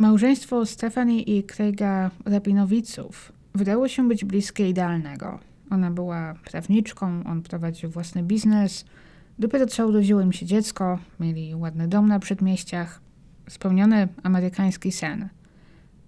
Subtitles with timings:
[0.00, 5.38] Małżeństwo Stefani i Craiga Rabinowiców wydało się być bliskie idealnego.
[5.70, 8.84] Ona była prawniczką, on prowadził własny biznes.
[9.38, 13.00] Dopiero co urodziło im się dziecko, mieli ładny dom na przedmieściach.
[13.48, 15.28] Spełniony amerykański sen.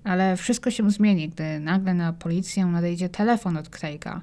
[0.05, 4.21] Ale wszystko się zmieni, gdy nagle na policję nadejdzie telefon od Craiga,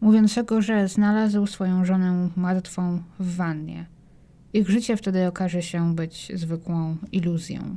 [0.00, 3.86] mówiącego, że znalazł swoją żonę martwą w wannie.
[4.52, 7.76] Ich życie wtedy okaże się być zwykłą iluzją.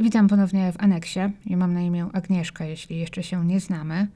[0.00, 1.20] Witam ponownie w aneksie.
[1.46, 4.06] Ja mam na imię Agnieszka, jeśli jeszcze się nie znamy.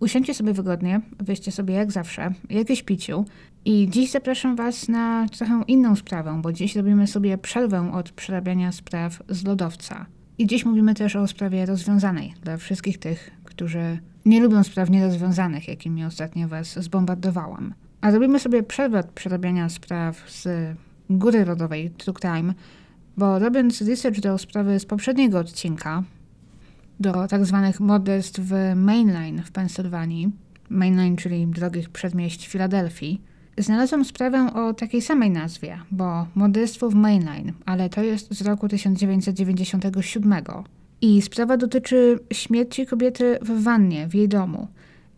[0.00, 3.24] Usiądźcie sobie wygodnie, weźcie sobie jak zawsze jakieś piciu
[3.64, 8.72] i dziś zapraszam Was na trochę inną sprawę, bo dziś robimy sobie przerwę od przerabiania
[8.72, 10.06] spraw z lodowca.
[10.38, 15.68] I dziś mówimy też o sprawie rozwiązanej dla wszystkich tych, którzy nie lubią spraw nierozwiązanych,
[15.68, 17.74] jakimi ostatnio Was zbombardowałam.
[18.00, 20.48] A robimy sobie przerwę od przerabiania spraw z
[21.10, 22.54] góry rodowej True Crime,
[23.20, 26.02] bo robiąc research do sprawy z poprzedniego odcinka,
[27.00, 30.30] do tak zwanych morderstw w Mainline w Pensylwanii,
[30.68, 33.20] Mainline, czyli drogich przedmieść Filadelfii,
[33.58, 38.68] znalazłam sprawę o takiej samej nazwie, bo morderstwo w Mainline, ale to jest z roku
[38.68, 40.34] 1997.
[41.00, 44.68] I sprawa dotyczy śmierci kobiety w wannie w jej domu.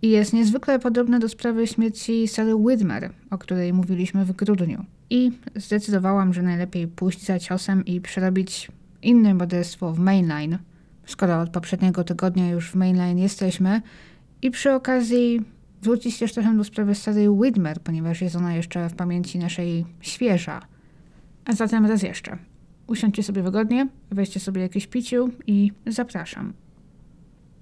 [0.03, 5.33] I jest niezwykle podobna do sprawy śmierci Sary Widmer, o której mówiliśmy w grudniu i
[5.55, 8.69] zdecydowałam, że najlepiej pójść za ciosem i przerobić
[9.03, 10.59] inne morderstwo w mainline,
[11.07, 13.83] skoro od poprzedniego tygodnia już w mainline jesteśmy
[14.43, 15.41] i przy okazji
[15.83, 20.61] wrócić też trochę do sprawy starej Widmer, ponieważ jest ona jeszcze w pamięci naszej świeża.
[21.45, 22.39] A zatem raz jeszcze.
[22.87, 26.53] Usiądźcie sobie wygodnie, weźcie sobie jakieś piciu i zapraszam.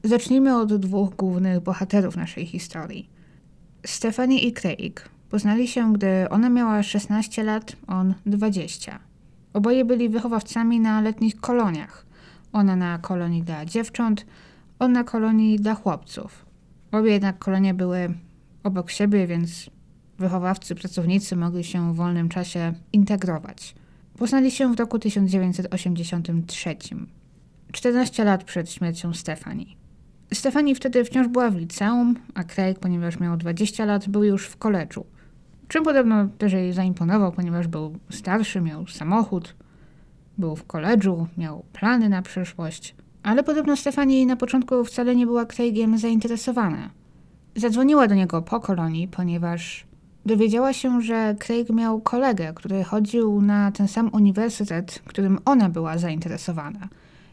[0.05, 3.11] Zacznijmy od dwóch głównych bohaterów naszej historii.
[3.87, 8.99] Stephanie i Craig Poznali się, gdy ona miała 16 lat, on 20.
[9.53, 12.07] Oboje byli wychowawcami na letnich koloniach.
[12.53, 14.27] Ona na kolonii dla dziewcząt,
[14.79, 16.47] on na kolonii dla chłopców.
[16.93, 18.15] Obie jednak kolonie były
[18.65, 19.71] obok siebie, więc
[20.19, 23.75] wychowawcy, pracownicy mogli się w wolnym czasie integrować.
[24.19, 26.77] Poznali się w roku 1983,
[27.73, 29.80] 14 lat przed śmiercią Stefani.
[30.35, 34.57] Stefani wtedy wciąż była w liceum, a Craig, ponieważ miał 20 lat, był już w
[34.57, 35.07] koledżu.
[35.69, 39.55] Czym podobno też jej zaimponował, ponieważ był starszy, miał samochód,
[40.39, 42.95] był w koledżu, miał plany na przyszłość.
[43.23, 46.91] Ale podobno Stefani na początku wcale nie była Craigiem zainteresowana.
[47.57, 49.87] Zadzwoniła do niego po kolonii, ponieważ
[50.27, 55.99] dowiedziała się, że Craig miał kolegę, który chodził na ten sam uniwersytet, którym ona była
[55.99, 56.89] zainteresowana.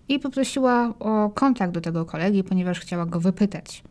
[0.09, 3.84] I poprosiła o kontakt do tego kolegi, ponieważ chciała go wypytać,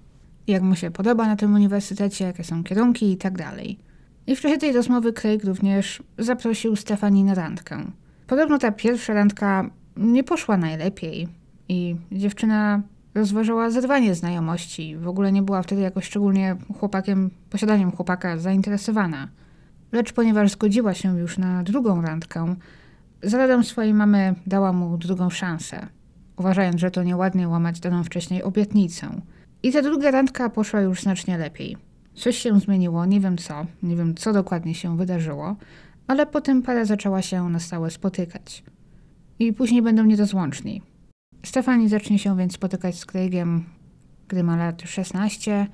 [0.47, 3.79] jak mu się podoba na tym uniwersytecie, jakie są kierunki i tak dalej.
[4.27, 7.85] I w czasie tej rozmowy Craig również zaprosił Stefani na randkę.
[8.27, 11.29] Podobno ta pierwsza randka nie poszła najlepiej
[11.69, 12.83] i dziewczyna
[13.15, 14.97] rozważała zerwanie znajomości.
[14.97, 19.29] W ogóle nie była wtedy jakoś szczególnie chłopakiem, posiadaniem chłopaka zainteresowana.
[19.93, 22.55] Lecz ponieważ zgodziła się już na drugą randkę,
[23.23, 25.87] za radą swojej mamy dała mu drugą szansę,
[26.37, 29.21] uważając, że to nieładnie łamać daną wcześniej obietnicę.
[29.63, 31.77] I ta druga randka poszła już znacznie lepiej.
[32.15, 35.57] Coś się zmieniło, nie wiem co, nie wiem co dokładnie się wydarzyło,
[36.07, 38.65] ale potem para zaczęła się na stałe spotykać.
[39.39, 40.83] I później będą nierozłączni.
[41.45, 43.65] Stefani zacznie się więc spotykać z Craigiem,
[44.29, 45.67] gdy ma lat 16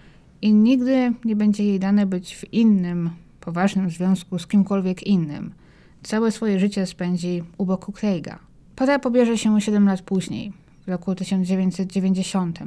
[0.42, 5.54] i nigdy nie będzie jej dane być w innym, poważnym związku z kimkolwiek innym.
[6.02, 8.51] Całe swoje życie spędzi u boku Craiga.
[8.76, 10.52] Para pobierze się 7 lat później,
[10.86, 12.58] w roku 1990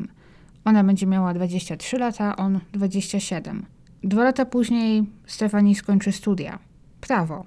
[0.65, 3.65] ona będzie miała 23 lata, on 27.
[4.03, 6.59] Dwa lata później Stefani skończy studia.
[7.01, 7.45] Prawo.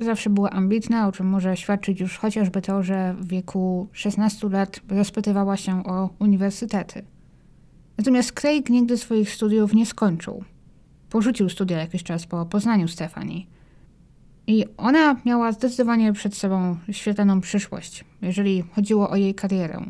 [0.00, 4.80] Zawsze była ambitna, o czym może świadczyć już chociażby to, że w wieku 16 lat
[4.88, 7.04] rozpytywała się o uniwersytety.
[7.98, 10.44] Natomiast Craig nigdy swoich studiów nie skończył.
[11.10, 13.46] Porzucił studia jakiś czas po poznaniu Stefani.
[14.48, 19.80] I ona miała zdecydowanie przed sobą świetlaną przyszłość, jeżeli chodziło o jej karierę.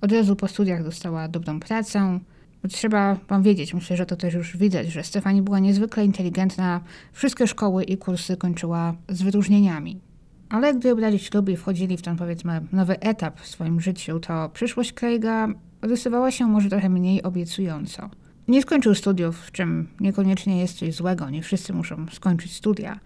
[0.00, 2.20] Od razu po studiach dostała dobrą pracę.
[2.68, 6.80] Trzeba wam wiedzieć, myślę, że to też już widać, że Stefani była niezwykle inteligentna.
[7.12, 10.00] Wszystkie szkoły i kursy kończyła z wyróżnieniami.
[10.48, 14.48] Ale gdy obrali ślub i wchodzili w ten, powiedzmy, nowy etap w swoim życiu, to
[14.48, 15.48] przyszłość Craiga
[15.82, 18.10] rysowała się może trochę mniej obiecująco.
[18.48, 23.00] Nie skończył studiów, w czym niekoniecznie jest coś złego, nie wszyscy muszą skończyć studia.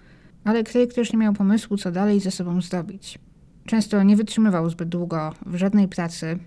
[0.47, 3.19] Ale Craig też nie miał pomysłu, co dalej ze sobą zrobić.
[3.67, 6.39] Często nie wytrzymywał zbyt długo w żadnej pracy,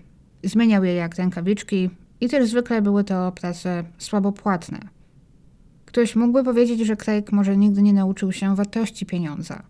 [0.44, 4.78] Zmieniał je jak rękawiczki i też zwykle były to prace słabo płatne.
[5.84, 9.62] Ktoś mógłby powiedzieć, że Craig może nigdy nie nauczył się wartości pieniądza.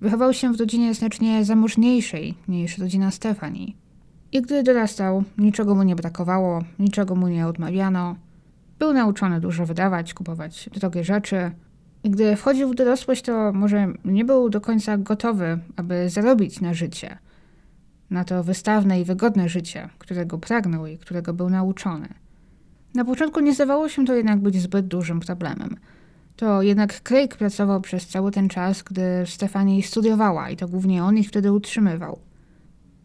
[0.00, 3.76] Wychował się w rodzinie znacznie zamożniejszej niż rodzina Stefani.
[4.32, 8.16] I gdy dorastał, niczego mu nie brakowało, niczego mu nie odmawiano.
[8.78, 11.50] Był nauczony dużo wydawać, kupować drogie rzeczy.
[12.04, 17.18] Gdy wchodził w dorosłość, to może nie był do końca gotowy, aby zarobić na życie.
[18.10, 22.08] Na to wystawne i wygodne życie, którego pragnął i którego był nauczony.
[22.94, 25.76] Na początku nie zdawało się to jednak być zbyt dużym problemem.
[26.36, 31.18] To jednak Craig pracował przez cały ten czas, gdy Stefani studiowała i to głównie on
[31.18, 32.18] ich wtedy utrzymywał.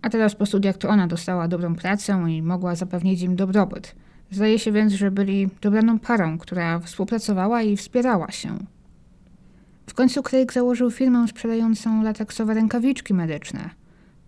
[0.02, 3.96] A teraz po studiach to ona dostała dobrą pracę i mogła zapewnić im dobrobyt.
[4.32, 8.58] Zdaje się więc, że byli dobraną parą, która współpracowała i wspierała się.
[9.90, 13.70] W końcu Craig założył firmę sprzedającą lateksowe rękawiczki medyczne,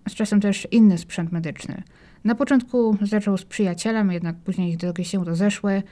[0.10, 1.84] z czasem też inny sprzęt medyczny.
[2.24, 5.84] Na początku zaczął z przyjacielem, jednak później ich drogi się rozeszły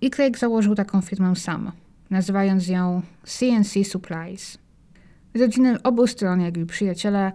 [0.00, 1.72] i Craig założył taką firmę sam,
[2.10, 4.58] nazywając ją CNC Supplies.
[5.34, 7.32] Rodziny obu stron, jak i przyjaciele,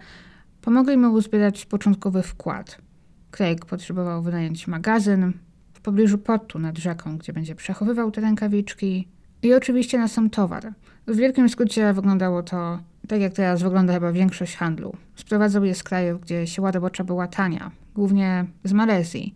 [0.60, 2.78] pomogli mu uzbierać początkowy wkład.
[3.30, 5.32] Craig potrzebował wynająć magazyn
[5.72, 9.08] w pobliżu portu nad rzeką, gdzie będzie przechowywał te rękawiczki
[9.44, 10.72] i oczywiście na sam towar.
[11.06, 14.96] W wielkim skrócie wyglądało to tak, jak teraz wygląda chyba większość handlu.
[15.16, 19.34] Sprowadzał je z krajów, gdzie siła robocza była tania, głównie z Malezji,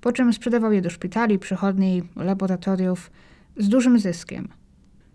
[0.00, 3.10] po czym sprzedawał je do szpitali, przychodni, laboratoriów
[3.56, 4.48] z dużym zyskiem.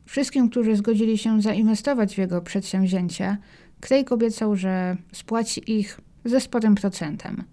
[0.05, 3.37] Wszystkim, którzy zgodzili się zainwestować w jego przedsięwzięcie,
[3.79, 7.43] Craig obiecał, że spłaci ich ze sporym procentem.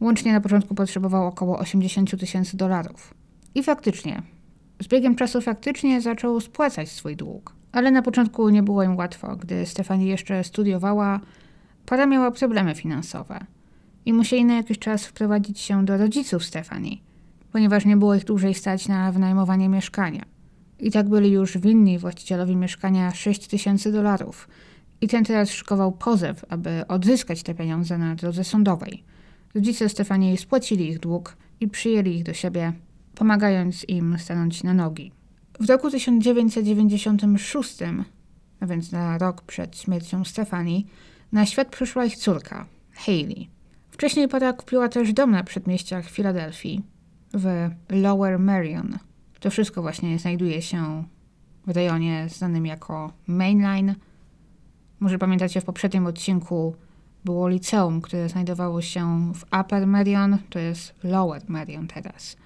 [0.00, 3.14] Łącznie na początku potrzebował około 80 tysięcy dolarów.
[3.54, 4.22] I faktycznie,
[4.82, 7.54] z biegiem czasu faktycznie zaczął spłacać swój dług.
[7.72, 9.36] Ale na początku nie było im łatwo.
[9.36, 11.20] Gdy Stefani jeszcze studiowała,
[11.86, 13.46] para miała problemy finansowe
[14.06, 17.02] i musieli na jakiś czas wprowadzić się do rodziców Stefani,
[17.52, 20.22] ponieważ nie było ich dłużej stać na wynajmowanie mieszkania.
[20.78, 24.48] I tak byli już winni właścicielowi mieszkania 6 tysięcy dolarów.
[25.00, 29.04] I ten teraz szykował pozew, aby odzyskać te pieniądze na drodze sądowej.
[29.54, 32.72] Rodzice Stefanii spłacili ich dług i przyjęli ich do siebie,
[33.14, 35.12] pomagając im stanąć na nogi.
[35.60, 37.78] W roku 1996,
[38.60, 40.86] a więc na rok przed śmiercią Stefanii,
[41.32, 43.48] na świat przyszła ich córka, Hayley.
[43.90, 46.82] Wcześniej para kupiła też dom na przedmieściach Filadelfii,
[47.34, 48.98] w Lower Merion.
[49.40, 51.04] To wszystko właśnie znajduje się
[51.66, 53.94] w rejonie znanym jako Mainline.
[55.00, 56.74] Może pamiętacie, w poprzednim odcinku
[57.24, 62.36] było liceum, które znajdowało się w Upper Merion, to jest Lower Merion teraz.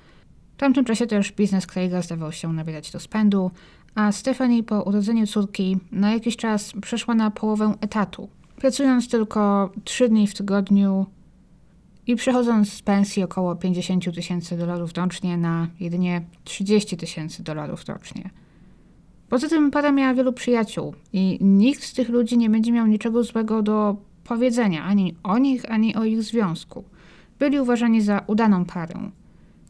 [0.57, 3.51] W tamtym czasie też biznes Craiga zdawał się nabierać spędu,
[3.95, 10.09] a Stephanie po urodzeniu córki na jakiś czas przeszła na połowę etatu, pracując tylko 3
[10.09, 11.07] dni w tygodniu
[12.07, 18.31] i przechodząc z pensji około 50 tysięcy dolarów rocznie na jedynie 30 tysięcy dolarów rocznie.
[19.29, 23.25] Poza tym para miała wielu przyjaciół i nikt z tych ludzi nie będzie miał niczego
[23.25, 26.85] złego do powiedzenia ani o nich, ani o ich związku.
[27.39, 29.11] Byli uważani za udaną parę.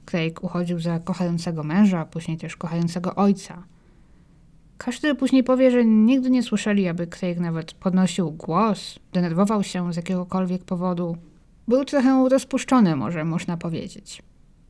[0.07, 3.63] Craig uchodził za kochającego męża, później też kochającego ojca.
[4.79, 9.97] Każdy później powie, że nigdy nie słyszeli, aby Craig nawet podnosił głos, denerwował się z
[9.97, 11.17] jakiegokolwiek powodu.
[11.69, 14.23] Był trochę rozpuszczony, może można powiedzieć.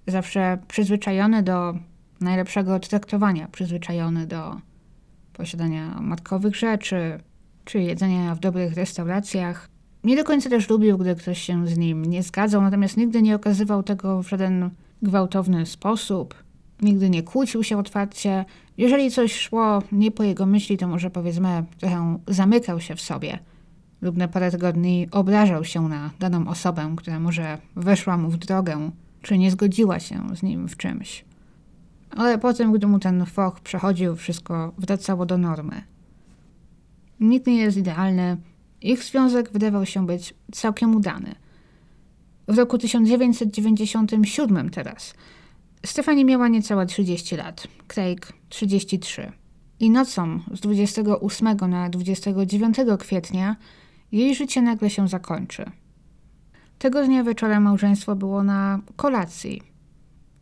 [0.06, 1.74] Zawsze przyzwyczajony do
[2.20, 4.56] najlepszego traktowania, przyzwyczajony do
[5.32, 7.20] posiadania matkowych rzeczy,
[7.64, 9.68] czy jedzenia w dobrych restauracjach.
[10.04, 13.36] Nie do końca też lubił, gdy ktoś się z nim nie zgadzał, natomiast nigdy nie
[13.36, 14.70] okazywał tego w żaden
[15.06, 16.34] gwałtowny sposób.
[16.82, 18.44] Nigdy nie kłócił się otwarcie.
[18.78, 23.38] Jeżeli coś szło nie po jego myśli, to może powiedzmy trochę zamykał się w sobie
[24.02, 28.90] lub na parę tygodni obrażał się na daną osobę, która może weszła mu w drogę,
[29.22, 31.24] czy nie zgodziła się z nim w czymś.
[32.10, 35.82] Ale potem, gdy mu ten foch przechodził, wszystko wracało do normy.
[37.20, 38.36] Nikt nie jest idealny.
[38.82, 41.34] Ich związek wydawał się być całkiem udany.
[42.48, 45.14] W roku 1997 teraz
[45.86, 49.32] Stefani miała niecałe 30 lat, Craig 33.
[49.80, 53.56] I nocą z 28 na 29 kwietnia
[54.12, 55.70] jej życie nagle się zakończy.
[56.78, 59.62] Tego dnia wieczorem małżeństwo było na kolacji.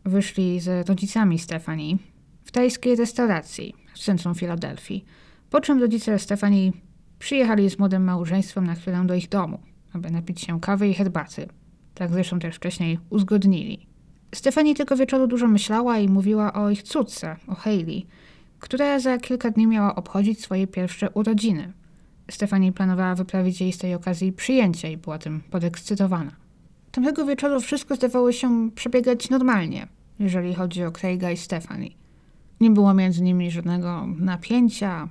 [0.05, 1.97] Wyszli z rodzicami Stefani
[2.43, 5.05] w tajskiej restauracji w centrum Filadelfii,
[5.49, 6.73] po czym rodzice Stefani
[7.19, 9.59] przyjechali z młodym małżeństwem na chwilę do ich domu,
[9.93, 11.47] aby napić się kawy i herbaty.
[11.95, 13.87] Tak zresztą też wcześniej uzgodnili.
[14.35, 18.05] Stefani tego wieczoru dużo myślała i mówiła o ich córce, o Hayley,
[18.59, 21.73] która za kilka dni miała obchodzić swoje pierwsze urodziny–
[22.31, 26.31] Stefani planowała wyprawić jej z tej okazji przyjęcie i była tym podekscytowana.
[26.91, 29.87] Tamtego wieczoru wszystko zdawało się przebiegać normalnie,
[30.19, 31.95] jeżeli chodzi o Craiga i Stefani.
[32.61, 35.09] Nie było między nimi żadnego napięcia,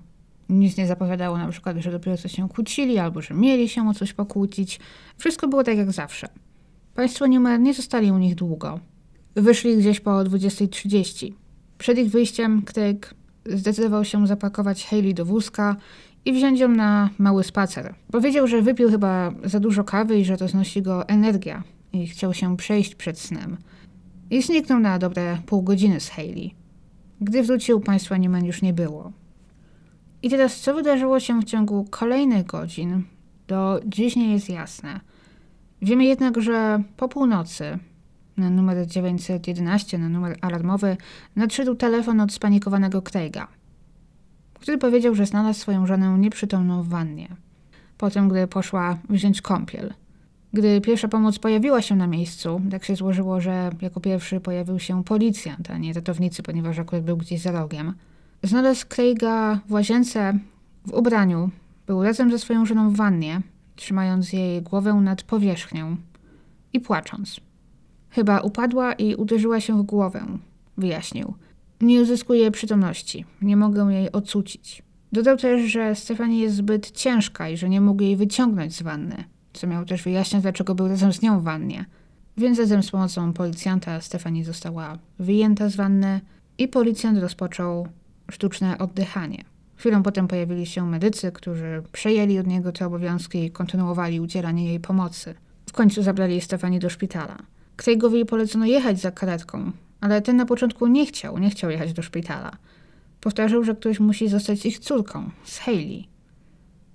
[0.49, 3.95] Nic nie zapowiadało na przykład, że dopiero co się kłócili, albo że mieli się o
[3.95, 4.81] coś pokłócić.
[5.19, 6.29] Wszystko było tak jak zawsze.
[6.95, 8.81] Państwo Newman nie zostali u nich długo.
[9.35, 11.33] Wyszli gdzieś po 20.30.
[11.79, 13.15] Przed ich wyjściem Craig
[13.47, 15.77] zdecydował się zapakować Hayley do wózka
[16.25, 17.95] i wziąć ją na mały spacer.
[18.13, 22.35] Powiedział, że wypił chyba za dużo kawy i że to znosi go energia i chciał
[22.35, 23.57] się przejść przed snem.
[24.31, 26.55] I zniknął na dobre pół godziny z Hayley.
[27.21, 29.13] Gdy wrócił, państwa Newman już nie było.
[30.23, 33.03] I teraz, co wydarzyło się w ciągu kolejnych godzin,
[33.49, 35.01] do dziś nie jest jasne.
[35.85, 37.79] Wiemy jednak, że po północy
[38.37, 40.97] na numer 911, na numer alarmowy,
[41.37, 43.49] nadszedł telefon od spanikowanego Craiga,
[44.55, 47.29] który powiedział, że znalazł swoją żonę nieprzytomną w wannie.
[47.99, 49.95] Potem, gdy poszła wziąć kąpiel.
[50.53, 55.05] Gdy pierwsza pomoc pojawiła się na miejscu, tak się złożyło, że jako pierwszy pojawił się
[55.05, 57.95] policjant, a nie ratownicy, ponieważ akurat był gdzieś za rogiem.
[58.43, 60.39] Znalazł Craiga w łazience,
[60.87, 61.51] w ubraniu.
[61.87, 63.43] Był razem ze swoją żoną w wannie,
[63.77, 65.97] trzymając jej głowę nad powierzchnią
[66.73, 67.41] i płacząc.
[68.11, 70.27] Chyba upadła i uderzyła się w głowę,
[70.77, 71.35] wyjaśnił.
[71.81, 74.83] Nie uzyskuję przytomności, nie mogę jej ocucić.
[75.13, 79.25] Dodał też, że Stefanie jest zbyt ciężka i że nie mógł jej wyciągnąć z wanny,
[79.53, 81.85] co miał też wyjaśniać, dlaczego był razem z nią w wannie.
[82.37, 86.21] Więc razem z pomocą policjanta Stefanie została wyjęta z wanny
[86.59, 87.89] i policjant rozpoczął
[88.31, 89.45] sztuczne oddychanie.
[89.85, 94.81] Chwilą potem pojawili się medycy, którzy przejęli od niego te obowiązki i kontynuowali udzielanie jej
[94.81, 95.35] pomocy.
[95.67, 97.37] W końcu zabrali Stefanie do szpitala.
[97.77, 102.03] Craigowi polecono jechać za karetką, ale ten na początku nie chciał, nie chciał jechać do
[102.03, 102.57] szpitala.
[103.21, 106.09] Powtarzał, że ktoś musi zostać ich córką, z Hayley.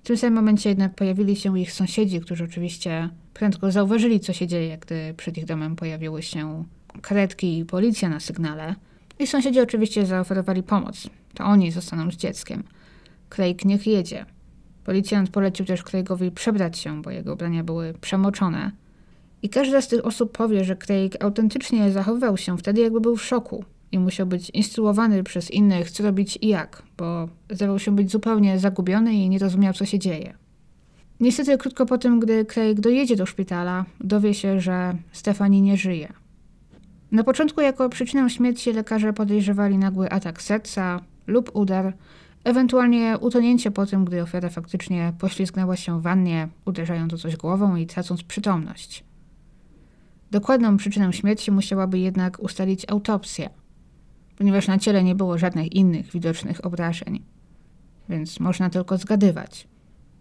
[0.04, 4.48] W tym samym momencie jednak pojawili się ich sąsiedzi, którzy oczywiście prędko zauważyli, co się
[4.48, 6.64] dzieje, gdy przed ich domem pojawiły się
[7.02, 8.76] karetki i policja na sygnale.
[9.20, 11.10] I sąsiedzi oczywiście zaoferowali pomoc.
[11.34, 12.64] To oni zostaną z dzieckiem.
[13.30, 14.26] Craig niech jedzie.
[14.84, 18.72] Policjant polecił też Craigowi przebrać się, bo jego ubrania były przemoczone.
[19.42, 23.24] I każda z tych osób powie, że Craig autentycznie zachowywał się wtedy, jakby był w
[23.24, 28.12] szoku i musiał być instruowany przez innych, co robić i jak, bo zdawał się być
[28.12, 30.34] zupełnie zagubiony i nie rozumiał, co się dzieje.
[31.20, 36.14] Niestety, krótko po tym, gdy Craig dojedzie do szpitala, dowie się, że Stefani nie żyje.
[37.12, 41.94] Na początku jako przyczynę śmierci lekarze podejrzewali nagły atak serca lub udar,
[42.44, 47.76] ewentualnie utonięcie po tym, gdy ofiara faktycznie poślizgnęła się w wannie, uderzając o coś głową
[47.76, 49.04] i tracąc przytomność.
[50.32, 53.50] Dokładną przyczynę śmierci musiałaby jednak ustalić autopsja,
[54.38, 57.24] ponieważ na ciele nie było żadnych innych widocznych obrażeń,
[58.10, 59.68] więc można tylko zgadywać.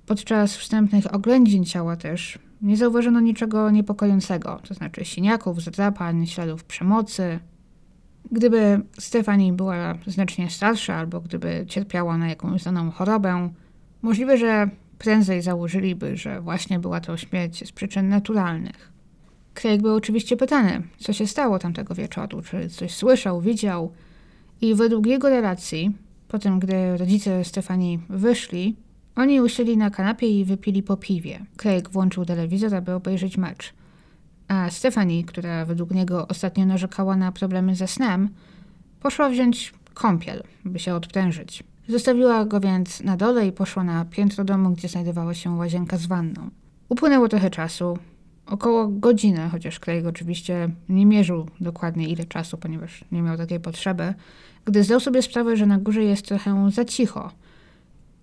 [0.07, 7.39] Podczas wstępnych oględzin ciała też nie zauważono niczego niepokojącego, to znaczy siniaków, zadrapań, śladów przemocy.
[8.32, 13.50] Gdyby Stefani była znacznie starsza albo gdyby cierpiała na jakąś znaną chorobę,
[14.02, 18.92] możliwe, że prędzej założyliby, że właśnie była to śmierć z przyczyn naturalnych.
[19.54, 23.92] Craig był oczywiście pytany, co się stało tamtego wieczoru, czy coś słyszał, widział.
[24.61, 25.97] I według jego relacji,
[26.28, 28.76] po tym gdy rodzice Stefani wyszli,
[29.16, 31.47] oni usiedli na kanapie i wypili po piwie.
[31.56, 33.75] Craig włączył telewizor, aby obejrzeć mecz.
[34.49, 38.28] A Stefani, która według niego ostatnio narzekała na problemy ze snem,
[39.00, 41.64] poszła wziąć kąpiel, by się odprężyć.
[41.88, 46.07] Zostawiła go więc na dole i poszła na piętro domu, gdzie znajdowała się łazienka z
[46.07, 46.50] wanną.
[46.88, 47.99] Upłynęło trochę czasu,
[48.47, 54.14] około godziny, chociaż Craig oczywiście nie mierzył dokładnie ile czasu, ponieważ nie miał takiej potrzeby,
[54.64, 57.31] gdy zdał sobie sprawę, że na górze jest trochę za cicho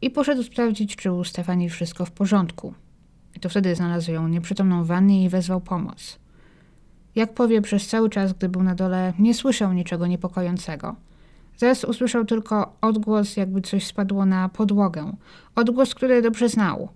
[0.02, 2.74] i poszedł sprawdzić, czy u Stefani wszystko w porządku.
[3.36, 6.20] I to wtedy znalazł ją nieprzytomną w wannie i wezwał pomoc.
[7.16, 10.96] Jak powie, przez cały czas, gdy był na dole, nie słyszał niczego niepokojącego.
[11.58, 15.14] Zaraz usłyszał tylko odgłos, jakby coś spadło na podłogę.
[15.56, 16.88] Odgłos, który dobrze znał–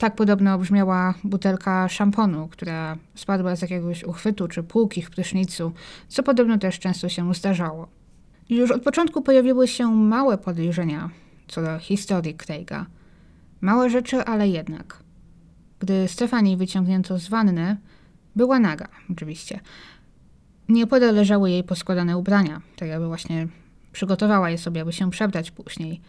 [0.00, 5.72] tak podobno brzmiała butelka szamponu, która spadła z jakiegoś uchwytu czy półki w prysznicu,
[6.08, 7.88] co podobno też często się zdarzało.
[8.48, 11.10] Już od początku pojawiły się małe podejrzenia
[11.48, 12.86] co do historii Craiga.
[13.60, 15.02] Małe rzeczy, ale jednak.
[15.80, 17.76] Gdy Stefani wyciągnięto z wanny,
[18.36, 19.60] była naga, oczywiście.
[20.68, 23.48] Nieopodal leżały jej poskładane ubrania, tak jakby właśnie
[23.92, 26.00] przygotowała je sobie, aby się przebrać później.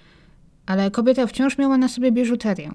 [0.66, 2.72] Ale kobieta wciąż miała na sobie biżuterię.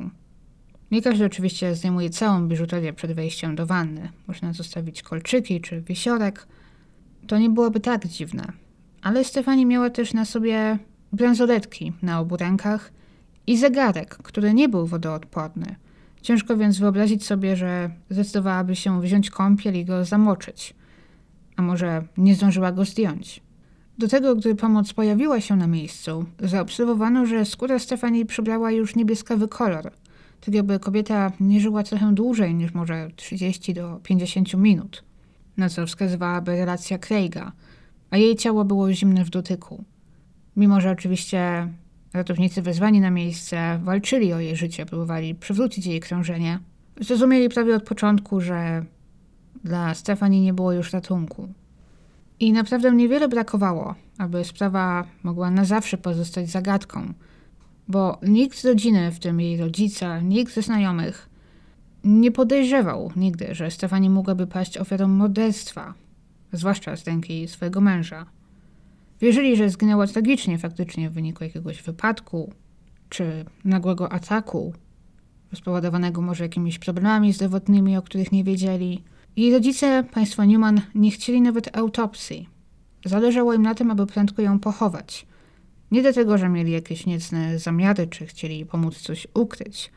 [0.91, 4.09] Nie każdy oczywiście zdejmuje całą biżuterię przed wejściem do wanny.
[4.27, 6.47] Można zostawić kolczyki czy wisiorek.
[7.27, 8.53] To nie byłoby tak dziwne.
[9.03, 10.79] Ale Stefani miała też na sobie
[11.13, 12.93] bransoletki na obu rękach
[13.47, 15.77] i zegarek, który nie był wodoodporny.
[16.27, 20.75] Ciężko więc wyobrazić sobie, że zdecydowałaby się wziąć kąpiel i go zamoczyć.
[21.57, 23.43] A może nie zdążyła go zdjąć.
[23.99, 29.49] Do tego, gdy pomoc pojawiła się na miejscu, zaobserwowano, że skóra Stefanii przybrała już niebieskawy
[29.49, 29.93] kolor,
[30.41, 35.05] tak jakby kobieta nie żyła trochę dłużej niż może 30 do 50 minut,
[35.57, 37.53] na co wskazywałaby relacja Craiga,
[38.11, 39.85] a jej ciało było zimne w dotyku.
[40.57, 41.69] Mimo, że oczywiście
[42.17, 46.59] ratownicy wezwani na miejsce walczyli o jej życie, próbowali przywrócić jej krążenie,
[47.01, 48.85] zrozumieli prawie od początku, że
[49.65, 51.49] dla Stefanii nie było już ratunku.
[52.41, 57.13] I naprawdę niewiele brakowało, aby sprawa mogła na zawsze pozostać zagadką,
[57.89, 61.29] bo nikt z rodziny, w tym jej rodzice, nikt ze znajomych,
[62.05, 65.95] nie podejrzewał nigdy, że Stefani mogłaby paść ofiarą morderstwa,
[66.53, 68.27] zwłaszcza z ręki swojego męża.
[69.21, 72.53] Wierzyli, że zginęła tragicznie faktycznie w wyniku jakiegoś wypadku
[73.09, 74.75] czy nagłego ataku,
[75.55, 79.03] spowodowanego może jakimiś problemami zdrowotnymi, o których nie wiedzieli.
[79.37, 82.49] Jej rodzice, państwo Newman, nie chcieli nawet autopsji.
[83.05, 85.27] Zależało im na tym, aby prędko ją pochować.
[85.91, 89.91] Nie dlatego, że mieli jakieś niecne zamiary, czy chcieli pomóc coś ukryć.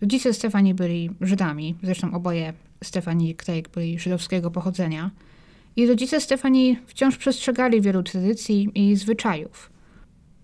[0.00, 2.52] Rodzice Stefani byli Żydami, zresztą oboje
[2.84, 5.10] Stefani i Craig byli żydowskiego pochodzenia–
[5.76, 9.70] i rodzice Stefani wciąż przestrzegali wielu tradycji i zwyczajów.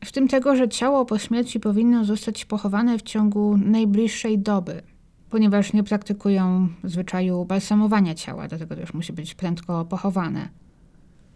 [0.05, 4.83] W tym tego, że ciało po śmierci powinno zostać pochowane w ciągu najbliższej doby,
[5.31, 10.49] ponieważ nie praktykują zwyczaju balsamowania ciała, dlatego też musi być prędko pochowane.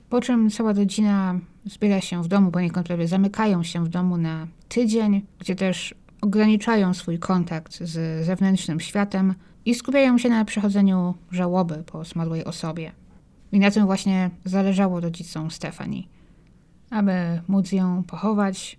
[0.09, 4.47] Po czym cała rodzina zbiera się w domu, poniekąd prawie zamykają się w domu na
[4.69, 9.35] tydzień, gdzie też ograniczają swój kontakt z zewnętrznym światem
[9.65, 12.93] i skupiają się na przechodzeniu żałoby po zmarłej osobie.
[13.53, 16.09] I na tym właśnie zależało rodzicom Stefani,
[16.91, 17.13] aby
[17.49, 18.79] móc ją pochować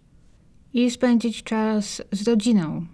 [0.74, 2.86] i spędzić czas z rodziną,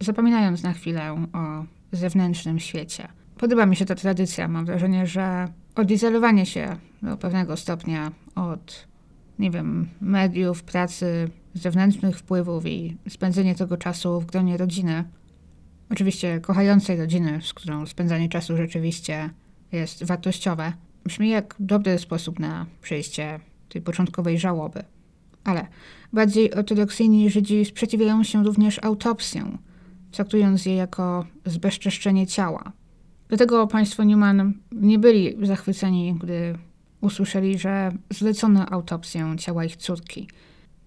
[0.00, 3.08] zapominając na chwilę o zewnętrznym świecie.
[3.38, 4.48] Podoba mi się ta tradycja.
[4.48, 8.88] Mam wrażenie, że odizolowanie się do pewnego stopnia od,
[9.38, 15.04] nie wiem, mediów, pracy, zewnętrznych wpływów i spędzenie tego czasu w gronie rodziny.
[15.90, 19.30] Oczywiście kochającej rodziny, z którą spędzanie czasu rzeczywiście
[19.72, 20.72] jest wartościowe,
[21.04, 24.84] Brzmi jak dobry sposób na przejście tej początkowej żałoby.
[25.44, 25.66] Ale
[26.12, 29.58] bardziej ortodoksyjni Żydzi sprzeciwiają się również autopsją,
[30.10, 32.72] traktując je jako zbezczeszczenie ciała.
[33.28, 36.58] Dlatego państwo Newman nie byli zachwyceni, gdy
[37.00, 40.28] usłyszeli, że zlecono autopsję ciała ich córki.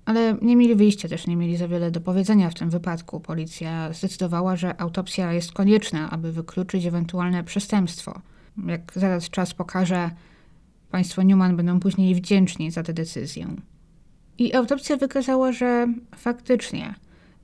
[0.06, 3.20] Ale nie mieli wyjścia, też nie mieli za wiele do powiedzenia w tym wypadku.
[3.20, 8.22] Policja zdecydowała, że autopsja jest konieczna, aby wykluczyć ewentualne przestępstwo–
[8.68, 10.10] jak zaraz czas pokaże,
[10.92, 13.48] państwo Newman będą później wdzięczni za tę decyzję.
[14.38, 16.96] I autopsja wykazała, że faktycznie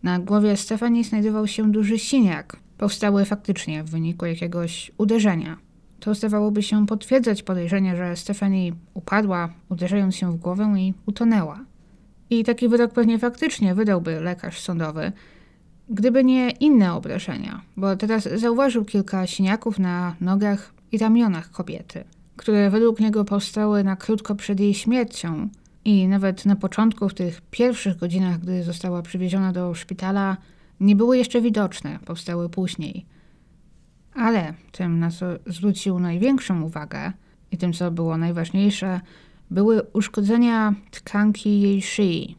[0.03, 5.57] na głowie Stefanii znajdował się duży siniak, powstały faktycznie w wyniku jakiegoś uderzenia.
[5.99, 11.59] To zdawałoby się potwierdzać podejrzenie, że Stefani upadła, uderzając się w głowę i utonęła.
[12.29, 15.11] I taki wyrok pewnie faktycznie wydałby lekarz sądowy,
[15.89, 22.03] gdyby nie inne obrażenia, bo teraz zauważył kilka siniaków na nogach i ramionach kobiety,
[22.35, 25.49] które według niego powstały na krótko przed jej śmiercią
[25.85, 30.37] i nawet na początku, w tych pierwszych godzinach, gdy została przywieziona do szpitala,
[30.79, 33.05] nie były jeszcze widoczne, powstały później.
[34.13, 37.11] Ale tym, na co zwrócił największą uwagę
[37.51, 39.01] i tym, co było najważniejsze,
[39.51, 42.37] były uszkodzenia tkanki jej szyi,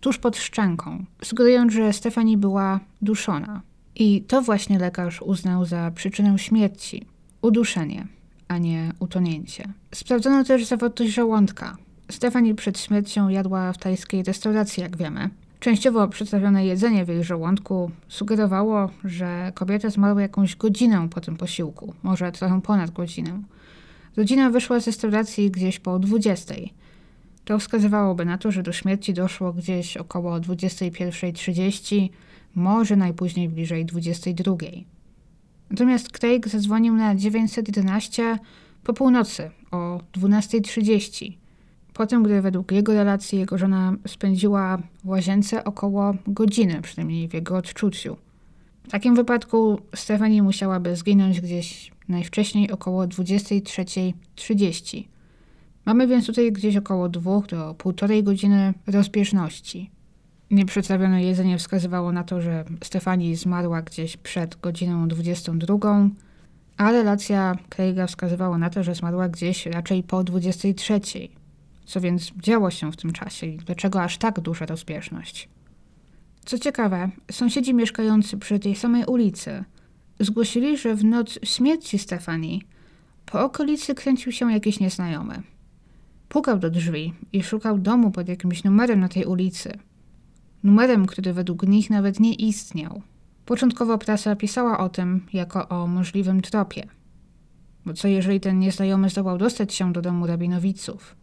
[0.00, 3.62] tuż pod szczęką, sugerując, że Stefani była duszona.
[3.94, 7.06] I to właśnie lekarz uznał za przyczynę śmierci
[7.42, 8.06] uduszenie,
[8.48, 9.72] a nie utonięcie.
[9.94, 11.76] Sprawdzono też zawartość żołądka.
[12.10, 15.30] Stefani przed śmiercią jadła w tajskiej restauracji, jak wiemy.
[15.60, 21.94] Częściowo przedstawione jedzenie w jej żołądku sugerowało, że kobieta zmarła jakąś godzinę po tym posiłku,
[22.02, 23.42] może trochę ponad godzinę.
[24.16, 26.54] Rodzina wyszła z restauracji gdzieś po 20.
[27.44, 32.08] To wskazywałoby na to, że do śmierci doszło gdzieś około 21.30,
[32.54, 34.56] może najpóźniej bliżej 22.
[35.70, 38.38] Natomiast Craig zadzwonił na 911
[38.84, 41.32] po północy o 12.30.
[41.94, 47.56] Potem, gdy według jego relacji jego żona spędziła w łazience około godziny, przynajmniej w jego
[47.56, 48.16] odczuciu.
[48.82, 55.04] W takim wypadku Stephanie musiałaby zginąć gdzieś najwcześniej około 23.30.
[55.84, 59.90] Mamy więc tutaj gdzieś około 2 do 1,5 godziny rozbieżności.
[60.50, 66.08] Nieprzetrawione jedzenie wskazywało na to, że Stefani zmarła gdzieś przed godziną 22,
[66.76, 71.00] a relacja Craiga wskazywała na to, że zmarła gdzieś raczej po 23.
[71.84, 75.48] Co więc działo się w tym czasie i dlaczego aż tak duża rozbieżność?
[76.44, 79.64] Co ciekawe, sąsiedzi mieszkający przy tej samej ulicy
[80.20, 82.62] zgłosili, że w noc śmierci Stefanii
[83.26, 85.42] po okolicy kręcił się jakiś nieznajomy.
[86.28, 89.78] pukał do drzwi i szukał domu pod jakimś numerem na tej ulicy.
[90.62, 93.02] Numerem, który według nich nawet nie istniał.
[93.46, 96.86] Początkowo prasa pisała o tym jako o możliwym tropie.
[97.86, 101.16] Bo co jeżeli ten nieznajomy zdołał dostać się do domu rabinowiców?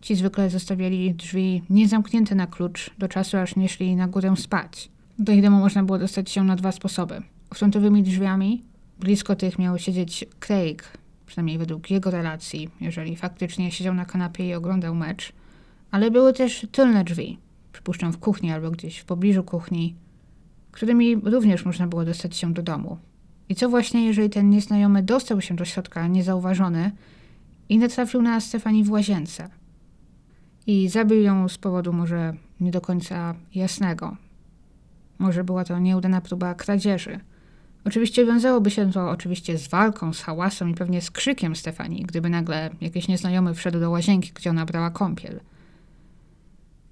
[0.00, 4.90] Ci zwykle zostawiali drzwi niezamknięte na klucz do czasu, aż nie szli na górę spać.
[5.18, 7.22] Do ich domu można było dostać się na dwa sposoby.
[7.54, 8.62] Frontowymi drzwiami,
[9.00, 10.84] blisko tych miał siedzieć Craig,
[11.26, 15.32] przynajmniej według jego relacji, jeżeli faktycznie siedział na kanapie i oglądał mecz,
[15.90, 17.38] ale były też tylne drzwi,
[17.80, 19.94] przypuszczam w kuchni albo gdzieś w pobliżu kuchni,
[20.70, 22.98] którymi również można było dostać się do domu.
[23.48, 26.92] I co właśnie, jeżeli ten nieznajomy dostał się do środka niezauważony
[27.68, 29.48] i natrafił na Stefani w łazience?
[30.66, 34.16] I zabił ją z powodu może nie do końca jasnego.
[35.18, 37.20] Może była to nieudana próba kradzieży.
[37.84, 42.30] Oczywiście wiązałoby się to oczywiście z walką, z hałasem i pewnie z krzykiem Stefani, gdyby
[42.30, 45.40] nagle jakiś nieznajomy wszedł do łazienki, gdzie ona brała kąpiel.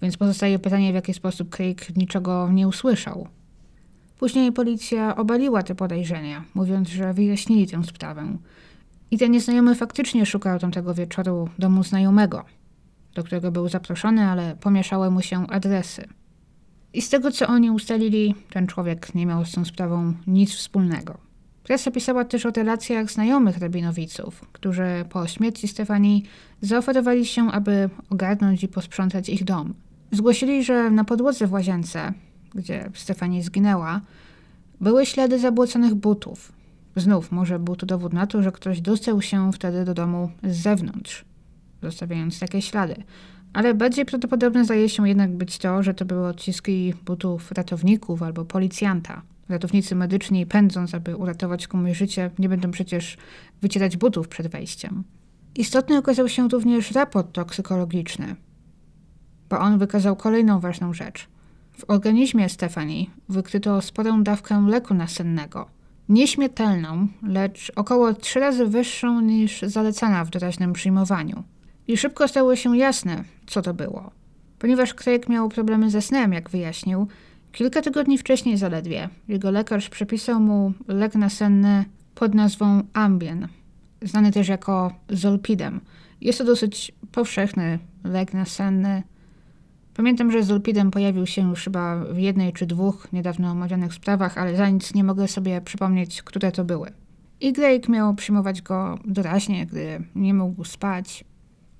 [0.03, 3.29] Więc pozostaje pytanie, w jaki sposób Craig niczego nie usłyszał.
[4.19, 8.37] Później policja obaliła te podejrzenia, mówiąc, że wyjaśnili tę sprawę.
[9.11, 12.45] I ten nieznajomy faktycznie szukał tamtego wieczoru domu znajomego,
[13.15, 16.09] do którego był zaproszony, ale pomieszały mu się adresy.
[16.93, 21.19] I z tego, co oni ustalili, ten człowiek nie miał z tą sprawą nic wspólnego.
[21.63, 26.25] Presa pisała też o relacjach znajomych rabinowiców, którzy po śmierci Stefanii
[26.61, 29.75] zaoferowali się, aby ogarnąć i posprzątać ich dom.
[30.13, 32.13] Zgłosili, że na podłodze w łazience,
[32.55, 34.01] gdzie Stefanii zginęła,
[34.81, 36.53] były ślady zabłoconych butów.
[36.97, 40.57] Znów może był to dowód na to, że ktoś dostał się wtedy do domu z
[40.57, 41.25] zewnątrz,
[41.83, 42.95] zostawiając takie ślady.
[43.53, 48.45] Ale bardziej prawdopodobne zdaje się jednak być to, że to były odciski butów ratowników albo
[48.45, 49.23] policjanta.
[49.49, 53.17] Ratownicy medyczni, pędząc, aby uratować komuś życie, nie będą przecież
[53.63, 55.05] wycierać butów przed wejściem.
[55.57, 58.37] Istotny okazał się również raport toksykologiczny,
[59.51, 61.29] bo on wykazał kolejną ważną rzecz.
[61.73, 65.67] W organizmie Stefanii wykryto sporą dawkę leku nasennego.
[66.09, 71.43] Nieśmiertelną, lecz około trzy razy wyższą niż zalecana w doraźnym przyjmowaniu.
[71.89, 74.11] I szybko stało się jasne, co to było.
[74.59, 77.09] Ponieważ Craig miał problemy ze snem, jak wyjaśnił,
[77.53, 81.85] kilka tygodni wcześniej zaledwie jego lekarz przepisał mu lek nasenny
[82.15, 83.49] pod nazwą Ambien,
[84.03, 85.81] znany też jako Zolpidem.
[86.21, 89.03] Jest to dosyć powszechny lek nasenny.
[89.99, 94.57] Pamiętam, że Zolpidem pojawił się już chyba w jednej czy dwóch niedawno omawianych sprawach, ale
[94.57, 96.91] za nic nie mogę sobie przypomnieć, które to były.
[97.41, 101.25] I Drake miał przyjmować go doraźnie, gdy nie mógł spać.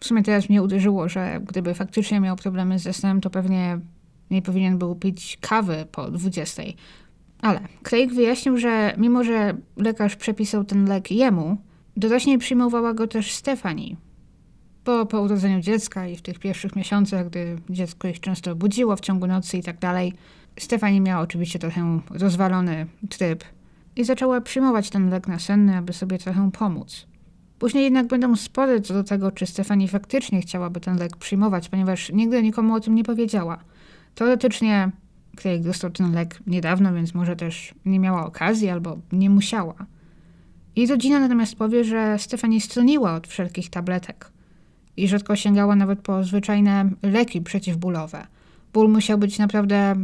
[0.01, 3.79] W sumie teraz mnie uderzyło, że gdyby faktycznie miał problemy ze snem, to pewnie
[4.31, 6.63] nie powinien był pić kawy po 20.
[7.41, 11.57] Ale Craig wyjaśnił, że mimo, że lekarz przepisał ten lek jemu,
[11.97, 13.97] doraźnie przyjmowała go też Stefani.
[14.89, 19.01] Bo po urodzeniu dziecka i w tych pierwszych miesiącach, gdy dziecko ich często budziło w
[19.01, 20.13] ciągu nocy i tak dalej,
[20.59, 23.45] Stefani miała oczywiście trochę rozwalony tryb
[23.97, 27.07] i zaczęła przyjmować ten lek nasenny, aby sobie trochę pomóc.
[27.59, 32.13] Później jednak będą spory co do tego, czy Stefani faktycznie chciałaby ten lek przyjmować, ponieważ
[32.13, 33.59] nigdy nikomu o tym nie powiedziała.
[34.15, 34.91] Teoretycznie
[35.37, 39.75] Craig dostał ten lek niedawno, więc może też nie miała okazji albo nie musiała.
[40.77, 44.38] Jej rodzina natomiast powie, że Stefani stroniła od wszelkich tabletek
[44.99, 48.27] i rzadko sięgała nawet po zwyczajne leki przeciwbólowe.
[48.73, 49.95] Ból musiał być naprawdę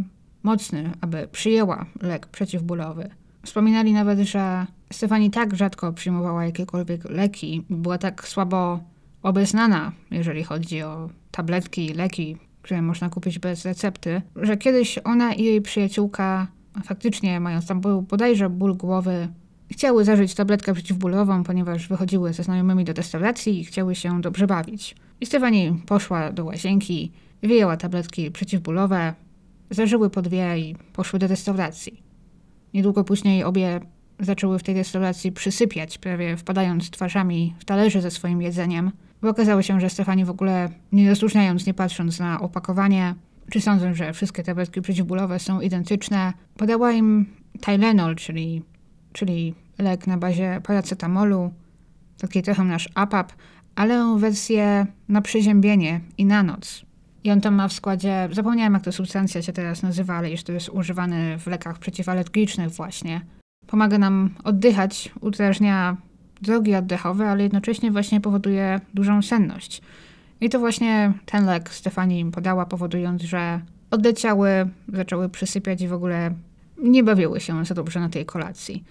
[0.43, 3.11] mocny, aby przyjęła lek przeciwbólowy.
[3.43, 8.81] Wspominali nawet, że Stefani tak rzadko przyjmowała jakiekolwiek leki, była tak słabo
[9.23, 15.33] obeznana, jeżeli chodzi o tabletki i leki, które można kupić bez recepty, że kiedyś ona
[15.35, 16.47] i jej przyjaciółka,
[16.85, 19.29] faktycznie mając tam ból, bodajże ból głowy,
[19.75, 24.97] chciały zażyć tabletkę przeciwbólową, ponieważ wychodziły ze znajomymi do restauracji i chciały się dobrze bawić.
[25.21, 29.15] I Stefani poszła do łazienki, wyjęła tabletki przeciwbólowe,
[29.71, 32.03] zażyły po dwie i poszły do restauracji.
[32.75, 33.81] Niedługo później obie
[34.21, 38.91] zaczęły w tej restauracji przysypiać, prawie wpadając twarzami w talerze ze swoim jedzeniem,
[39.23, 43.15] bo okazało się, że Stefani w ogóle nie rozróżniając, nie patrząc na opakowanie,
[43.51, 47.27] czy sądząc, że wszystkie tabletki przeciwbólowe są identyczne, podała im
[47.61, 48.63] Tylenol, czyli,
[49.13, 51.53] czyli lek na bazie paracetamolu,
[52.19, 53.33] taki trochę nasz APAP,
[53.77, 56.85] ale wersję na przeziębienie i na noc.
[57.25, 60.43] I on tam ma w składzie, zapomniałem jak ta substancja się teraz nazywa, ale już
[60.43, 63.21] to jest używany w lekach przeciwalergicznych właśnie.
[63.67, 65.97] Pomaga nam oddychać, udrażnia
[66.43, 69.83] drogi oddechowe, ale jednocześnie właśnie powoduje dużą senność.
[70.41, 73.61] I to właśnie ten lek Stefani im podała, powodując, że
[73.91, 74.49] odleciały,
[74.93, 76.35] zaczęły przysypiać i w ogóle
[76.83, 78.85] nie bawiły się za dobrze na tej kolacji.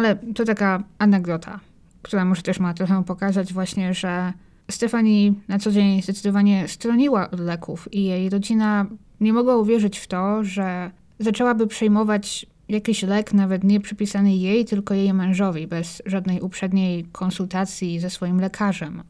[0.00, 1.60] Ale to taka anegdota,
[2.02, 4.32] która może też ma trochę pokazać właśnie, że
[4.70, 8.86] Stephanie na co dzień zdecydowanie stroniła od leków i jej rodzina
[9.20, 14.94] nie mogła uwierzyć w to, że zaczęłaby przejmować jakiś lek, nawet nie przypisany jej, tylko
[14.94, 19.02] jej mężowi, bez żadnej uprzedniej konsultacji ze swoim lekarzem.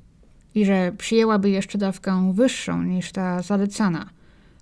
[0.55, 4.11] I że przyjęłaby jeszcze dawkę wyższą niż ta zalecana,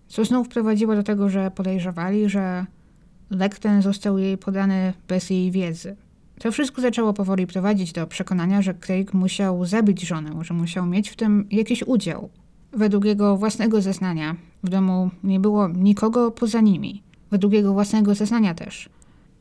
[0.09, 2.67] co znów prowadziło do tego, że podejrzewali, że
[3.31, 5.97] lek ten został jej podany bez jej wiedzy.
[6.39, 11.11] To wszystko zaczęło powoli prowadzić do przekonania, że Craig musiał zabić żonę, że musiał mieć
[11.11, 12.29] w tym jakiś udział.
[12.73, 17.03] Według jego własnego zeznania w domu nie było nikogo poza nimi.
[17.31, 18.89] Według jego własnego zeznania też.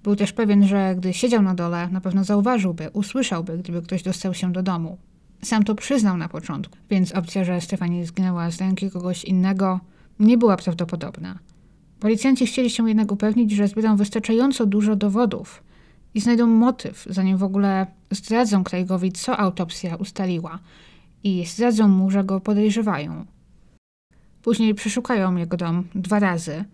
[0.03, 4.33] Był też pewien, że gdy siedział na dole, na pewno zauważyłby, usłyszałby, gdyby ktoś dostał
[4.33, 4.97] się do domu.
[5.41, 9.79] Sam to przyznał na początku, więc opcja, że Stefanie zginęła z ręki kogoś innego,
[10.19, 11.39] nie była prawdopodobna.
[11.99, 15.63] Policjanci chcieli się jednak upewnić, że zbierą wystarczająco dużo dowodów
[16.13, 20.59] i znajdą motyw, zanim w ogóle zdradzą Craigowi, co autopsja ustaliła
[21.23, 23.25] i zdradzą mu, że go podejrzewają.
[24.41, 26.65] Później przeszukają jego dom dwa razy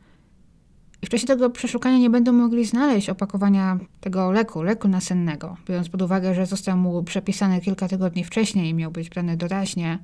[1.04, 5.90] i w czasie tego przeszukania nie będą mogli znaleźć opakowania tego leku, leku nasennego, biorąc
[5.90, 10.00] pod uwagę, że został mu przepisany kilka tygodni wcześniej i miał być brany doraźnie.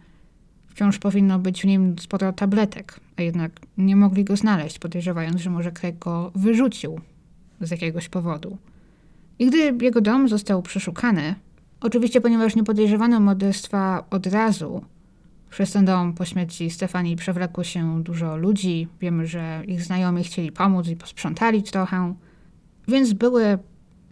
[0.68, 5.50] Wciąż powinno być w nim sporo tabletek, a jednak nie mogli go znaleźć, podejrzewając, że
[5.50, 7.00] może Craig go wyrzucił
[7.62, 8.58] z jakiegoś powodu.
[9.40, 11.36] I gdy jego dom został przeszukany,
[11.82, 14.86] oczywiście ponieważ nie podejrzewano morderstwa od razu,
[15.50, 18.88] przez ten dom po śmierci Stefanii przewlekło się dużo ludzi.
[19.02, 22.16] Wiemy, że ich znajomi chcieli pomóc i posprzątali trochę,
[22.88, 23.58] więc były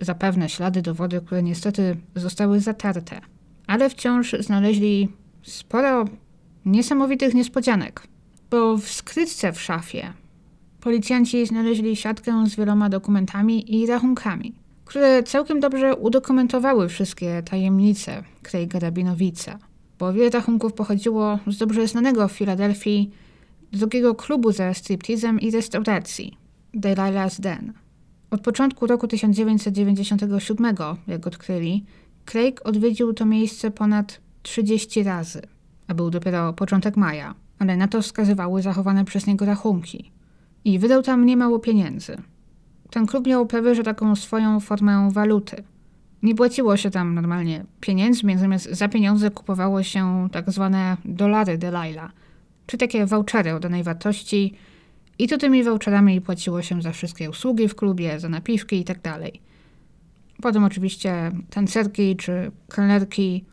[0.01, 3.21] zapewne ślady, dowody, które niestety zostały zatarte.
[3.67, 5.09] Ale wciąż znaleźli
[5.43, 6.05] sporo
[6.65, 8.07] niesamowitych niespodzianek.
[8.51, 10.13] Bo w skrytce w szafie
[10.81, 14.53] policjanci znaleźli siatkę z wieloma dokumentami i rachunkami,
[14.87, 19.59] które całkiem dobrze udokumentowały wszystkie tajemnice Craiga Rabinowica
[19.99, 23.11] bo wiele rachunków pochodziło z dobrze znanego w Filadelfii
[23.71, 26.37] drugiego klubu ze striptizem i restauracji,
[26.75, 27.73] Delilah's Den.
[28.31, 30.75] Od początku roku 1997,
[31.07, 31.85] jak odkryli,
[32.25, 35.41] Craig odwiedził to miejsce ponad 30 razy,
[35.87, 40.11] a był dopiero początek maja, ale na to wskazywały zachowane przez niego rachunki.
[40.65, 42.17] I wydał tam niemało pieniędzy.
[42.89, 45.63] Ten klub miał prawie że taką swoją formę waluty–
[46.23, 52.11] nie płaciło się tam normalnie pieniędzmi, natomiast za pieniądze kupowało się tak zwane dolary Delilah,
[52.65, 54.53] czy takie vouchery o danej wartości
[55.19, 58.97] i to tymi voucherami płaciło się za wszystkie usługi w klubie, za napiwki i tak.
[60.41, 63.45] Potem oczywiście tancerki czy kelnerki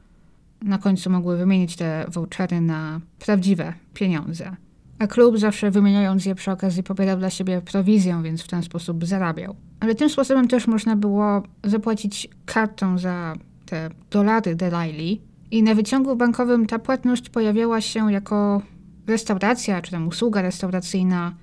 [0.63, 4.57] na końcu mogły wymienić te vouchery na prawdziwe pieniądze.
[4.99, 9.05] A klub zawsze wymieniając je przy okazji pobierał dla siebie prowizję, więc w ten sposób
[9.05, 9.57] zarabiał.
[9.81, 13.35] Ale tym sposobem też można było zapłacić kartą za
[13.67, 18.63] te dolary Delaili i na wyciągu bankowym ta płatność pojawiała się jako
[19.07, 21.35] restauracja, czy tam usługa restauracyjna,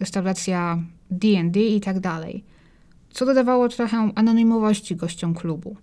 [0.00, 0.78] restauracja
[1.10, 2.44] D&D i tak dalej.
[3.10, 5.76] Co dodawało trochę anonimowości gościom klubu.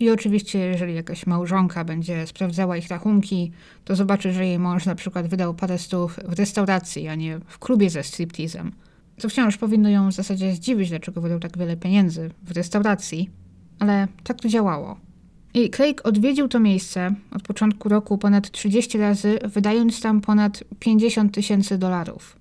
[0.00, 3.52] I oczywiście, jeżeli jakaś małżonka będzie sprawdzała ich rachunki,
[3.84, 7.58] to zobaczy, że jej mąż na przykład wydał parę stów w restauracji, a nie w
[7.58, 8.72] klubie ze striptizem.
[9.18, 13.30] Co wciąż powinno ją w zasadzie zdziwić, dlaczego wydał tak wiele pieniędzy w restauracji,
[13.78, 14.96] ale tak to działało.
[15.54, 21.34] I Craig odwiedził to miejsce od początku roku ponad 30 razy, wydając tam ponad 50
[21.34, 22.36] tysięcy dolarów.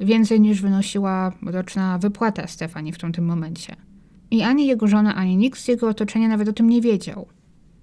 [0.00, 3.76] Więcej niż wynosiła roczna wypłata Stefani w tym momencie.
[4.30, 7.26] I ani jego żona, ani nikt z jego otoczenia nawet o tym nie wiedział.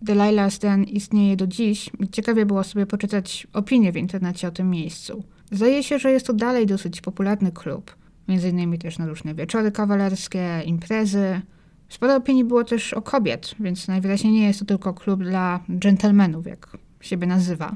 [0.01, 4.69] Delilah Stan istnieje do dziś i ciekawie było sobie poczytać opinie w internecie o tym
[4.69, 5.23] miejscu.
[5.51, 7.95] Zdaje się, że jest to dalej dosyć popularny klub.
[8.27, 11.41] Między innymi też na różne wieczory kawalerskie, imprezy.
[11.89, 16.45] Sporo opinii było też o kobiet, więc najwyraźniej nie jest to tylko klub dla dżentelmenów,
[16.45, 17.75] jak siebie nazywa.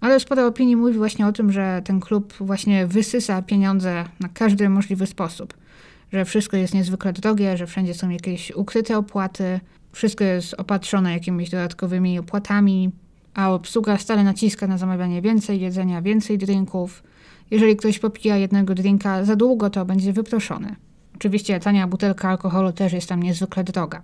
[0.00, 4.68] Ale sporo opinii mówi właśnie o tym, że ten klub właśnie wysysa pieniądze na każdy
[4.68, 5.54] możliwy sposób
[6.12, 9.60] że wszystko jest niezwykle drogie, że wszędzie są jakieś ukryte opłaty,
[9.92, 12.90] wszystko jest opatrzone jakimiś dodatkowymi opłatami,
[13.34, 17.02] a obsługa stale naciska na zamawianie więcej jedzenia, więcej drinków.
[17.50, 20.76] Jeżeli ktoś popija jednego drinka za długo, to będzie wyproszony.
[21.16, 24.02] Oczywiście tania butelka alkoholu też jest tam niezwykle droga.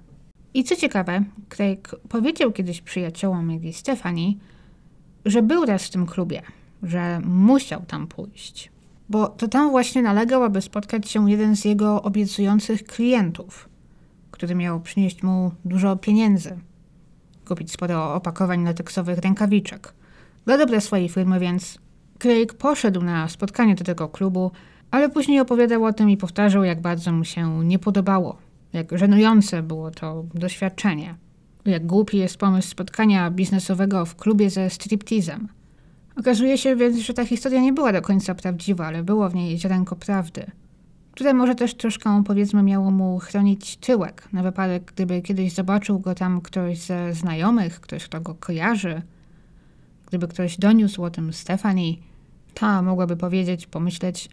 [0.55, 4.39] I co ciekawe, Craig powiedział kiedyś przyjaciołom, i Stefani,
[5.25, 6.43] że był raz w tym klubie,
[6.83, 8.71] że musiał tam pójść
[9.11, 13.69] bo to tam właśnie nalegał, aby spotkać się jeden z jego obiecujących klientów,
[14.31, 16.59] który miał przynieść mu dużo pieniędzy,
[17.49, 19.95] kupić sporo opakowań lateksowych rękawiczek.
[20.45, 21.79] Dla dobra swojej firmy, więc
[22.19, 24.51] Craig poszedł na spotkanie do tego klubu,
[24.91, 28.37] ale później opowiadał o tym i powtarzał, jak bardzo mu się nie podobało,
[28.73, 31.15] jak żenujące było to doświadczenie.
[31.65, 35.60] jak głupi jest pomysł spotkania biznesowego w klubie ze striptizem.
[36.21, 39.59] Okazuje się więc, że ta historia nie była do końca prawdziwa, ale było w niej
[39.59, 40.47] ziarenko prawdy.
[41.13, 46.15] Które może też troszkę, powiedzmy, miało mu chronić tyłek, na wypadek, gdyby kiedyś zobaczył go
[46.15, 49.03] tam ktoś ze znajomych, ktoś, kto go kojarzy.
[50.09, 52.01] Gdyby ktoś doniósł o tym Stefani,
[52.55, 54.29] ta mogłaby powiedzieć, pomyśleć,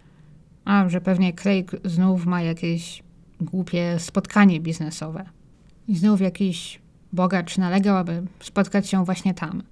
[0.64, 3.02] a że pewnie Craig znów ma jakieś
[3.40, 5.24] głupie spotkanie biznesowe.
[5.88, 6.80] I znów jakiś
[7.12, 9.62] bogacz nalegał, aby spotkać się właśnie tam.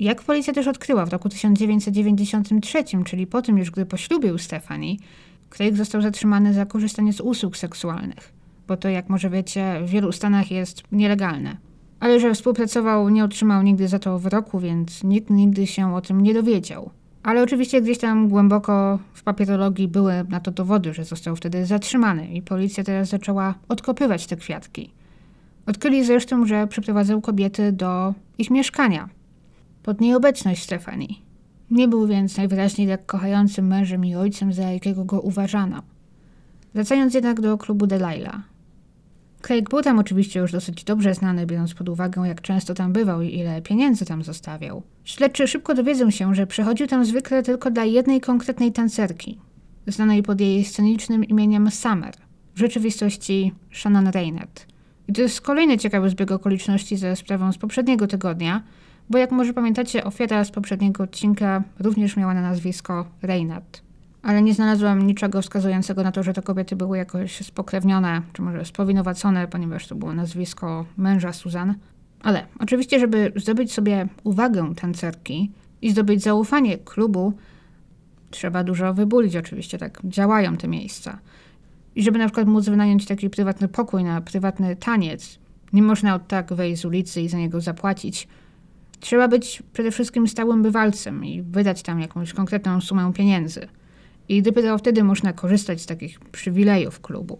[0.00, 5.00] Jak policja też odkryła w roku 1993, czyli po tym już, gdy poślubił Stefani,
[5.50, 8.32] Craig został zatrzymany za korzystanie z usług seksualnych,
[8.68, 11.56] bo to, jak może wiecie, w wielu stanach jest nielegalne.
[12.00, 16.20] Ale że współpracował, nie otrzymał nigdy za to wyroku, więc nikt nigdy się o tym
[16.20, 16.90] nie dowiedział.
[17.22, 22.26] Ale oczywiście gdzieś tam głęboko w papierologii były na to dowody, że został wtedy zatrzymany
[22.26, 24.90] i policja teraz zaczęła odkopywać te kwiatki.
[25.66, 29.08] Odkryli zresztą, że przyprowadzał kobiety do ich mieszkania
[29.90, 31.22] pod nieobecność Stefanii.
[31.70, 35.82] Nie był więc najwyraźniej tak kochającym mężem i ojcem, za jakiego go uważano.
[36.74, 38.40] Wracając jednak do klubu Delilah.
[39.40, 43.22] Craig był tam oczywiście już dosyć dobrze znany, biorąc pod uwagę, jak często tam bywał
[43.22, 44.82] i ile pieniędzy tam zostawiał.
[45.04, 49.38] Śledczy szybko dowiedzą się, że przychodził tam zwykle tylko dla jednej konkretnej tancerki,
[49.86, 52.14] znanej pod jej scenicznym imieniem Summer,
[52.54, 54.66] w rzeczywistości Shannon Reynard.
[55.08, 58.62] I to jest kolejny ciekawy zbieg okoliczności ze sprawą z poprzedniego tygodnia,
[59.10, 63.80] bo jak może pamiętacie, ofiara z poprzedniego odcinka również miała na nazwisko Reynard.
[64.22, 68.64] Ale nie znalazłam niczego wskazującego na to, że te kobiety były jakoś spokrewnione, czy może
[68.64, 71.74] spowinowacone, ponieważ to było nazwisko męża Suzan.
[72.22, 75.50] Ale oczywiście, żeby zdobyć sobie uwagę tancerki
[75.82, 77.32] i zdobyć zaufanie klubu,
[78.30, 79.36] trzeba dużo wybulić.
[79.36, 81.18] Oczywiście tak działają te miejsca.
[81.94, 85.38] I żeby na przykład móc wynająć taki prywatny pokój na prywatny taniec,
[85.72, 88.28] nie można od tak wejść z ulicy i za niego zapłacić.
[89.00, 93.68] Trzeba być przede wszystkim stałym bywalcem i wydać tam jakąś konkretną sumę pieniędzy.
[94.28, 97.38] I dopiero wtedy można korzystać z takich przywilejów klubu.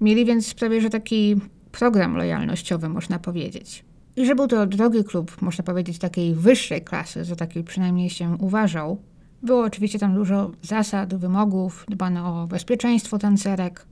[0.00, 1.36] Mieli więc prawie, że taki
[1.72, 3.84] program lojalnościowy, można powiedzieć.
[4.16, 8.36] I że był to drogi klub, można powiedzieć, takiej wyższej klasy, za taki przynajmniej się
[8.40, 9.02] uważał.
[9.42, 13.86] Było oczywiście tam dużo zasad, wymogów, dbano o bezpieczeństwo tancerek,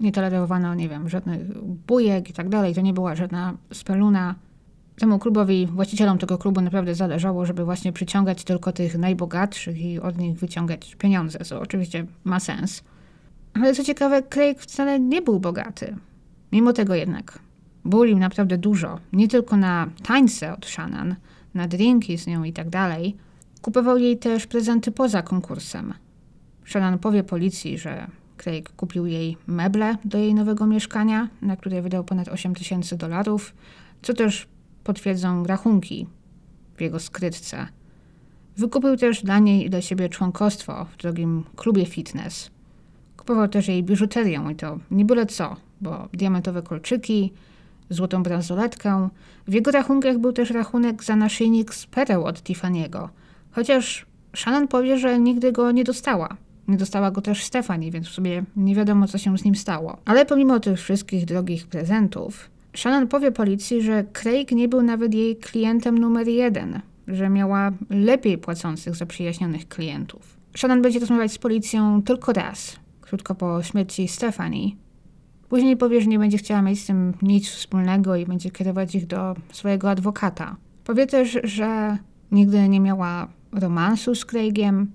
[0.00, 2.74] nie tolerowano, nie wiem, żadnych bujek i tak dalej.
[2.74, 4.34] To nie była żadna speluna.
[5.00, 10.18] Temu klubowi, właścicielom tego klubu naprawdę zależało, żeby właśnie przyciągać tylko tych najbogatszych i od
[10.18, 12.82] nich wyciągać pieniądze, co oczywiście ma sens.
[13.54, 15.96] Ale co ciekawe, Craig wcale nie był bogaty.
[16.52, 17.38] Mimo tego jednak
[18.08, 19.00] im naprawdę dużo.
[19.12, 21.14] Nie tylko na tańce od Shannon,
[21.54, 23.16] na drinki z nią i tak dalej.
[23.62, 25.94] Kupował jej też prezenty poza konkursem.
[26.66, 32.04] Shannon powie policji, że Craig kupił jej meble do jej nowego mieszkania, na które wydał
[32.04, 33.54] ponad 8 tysięcy dolarów,
[34.02, 34.48] co też
[34.90, 36.06] potwierdzą rachunki
[36.76, 37.66] w jego skrytce.
[38.56, 42.50] Wykupił też dla niej i dla siebie członkostwo w drogim klubie fitness.
[43.16, 47.32] Kupował też jej biżuterię i to nie byle co, bo diamentowe kolczyki,
[47.90, 49.08] złotą bransoletkę.
[49.48, 53.08] W jego rachunkach był też rachunek za naszyjnik z pereł od Tiffany'ego,
[53.50, 56.36] chociaż Shannon powie, że nigdy go nie dostała.
[56.68, 59.96] Nie dostała go też Stefani, więc w sobie nie wiadomo, co się z nim stało.
[60.04, 65.36] Ale pomimo tych wszystkich drogich prezentów, Shannon powie policji, że Craig nie był nawet jej
[65.36, 70.36] klientem numer jeden, że miała lepiej płacących zaprzyjaźnionych klientów.
[70.56, 74.76] Shannon będzie rozmawiać z policją tylko raz, krótko po śmierci Stefani.
[75.48, 79.06] Później powie, że nie będzie chciała mieć z tym nic wspólnego i będzie kierować ich
[79.06, 80.56] do swojego adwokata.
[80.84, 81.98] Powie też, że
[82.32, 84.90] nigdy nie miała romansu z Craigiem,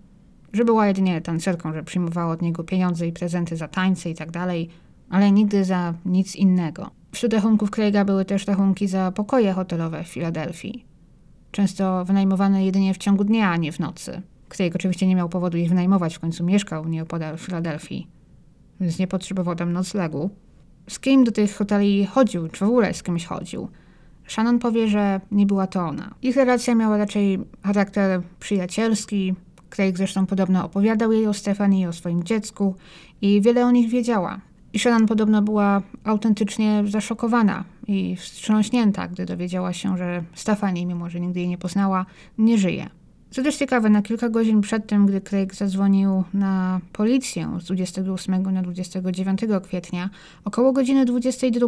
[0.54, 4.32] że była jedynie tancerką, że przyjmowała od niego pieniądze i prezenty za tańce i tak
[4.32, 4.70] dalej,
[5.10, 6.92] ale nigdy za nic innego.
[7.16, 10.86] Wśród rachunków Craiga były też rachunki za pokoje hotelowe w Filadelfii.
[11.52, 14.22] Często wynajmowane jedynie w ciągu dnia, a nie w nocy.
[14.50, 18.08] Craig oczywiście nie miał powodu ich wynajmować, w końcu mieszkał nieopodal Filadelfii,
[18.80, 20.30] więc nie potrzebował tam noclegu.
[20.90, 23.68] Z kim do tych hoteli chodził, czy w ogóle z kimś chodził?
[24.28, 26.16] Shannon powie, że nie była to ona.
[26.22, 29.36] Ich relacja miała raczej charakter przyjacielski.
[29.70, 32.76] Craig zresztą podobno opowiadał jej o Stefanii i o swoim dziecku
[33.22, 34.42] i wiele o nich wiedziała.
[34.76, 41.20] I Shannon podobno była autentycznie zaszokowana i wstrząśnięta, gdy dowiedziała się, że Stefani, mimo że
[41.20, 42.06] nigdy jej nie poznała,
[42.38, 42.90] nie żyje.
[43.30, 48.54] Co też ciekawe, na kilka godzin przed tym, gdy Craig zadzwonił na policję z 28
[48.54, 50.10] na 29 kwietnia,
[50.46, 51.68] około godziny 22,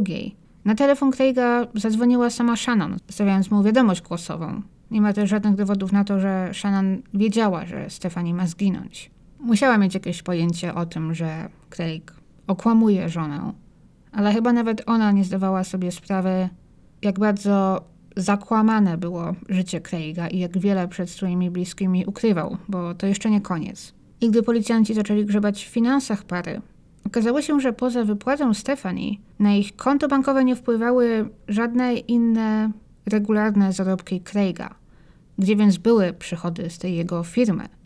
[0.65, 4.61] na telefon Craiga zadzwoniła sama Shannon, zostawiając mu wiadomość głosową.
[4.91, 9.11] Nie ma też żadnych dowodów na to, że Shannon wiedziała, że Stefani ma zginąć.
[9.39, 12.16] Musiała mieć jakieś pojęcie o tym, że Craig
[12.47, 13.53] okłamuje żonę,
[14.11, 16.49] ale chyba nawet ona nie zdawała sobie sprawy,
[17.01, 17.81] jak bardzo
[18.15, 23.41] zakłamane było życie Craiga i jak wiele przed swoimi bliskimi ukrywał, bo to jeszcze nie
[23.41, 23.93] koniec.
[24.21, 26.61] I gdy policjanci zaczęli grzebać w finansach pary,
[27.05, 32.71] okazało się, że poza wypłatą Stephanie na ich konto bankowe nie wpływały żadne inne
[33.05, 34.75] regularne zarobki Craiga.
[35.37, 37.76] Gdzie więc były przychody z tej jego firmy?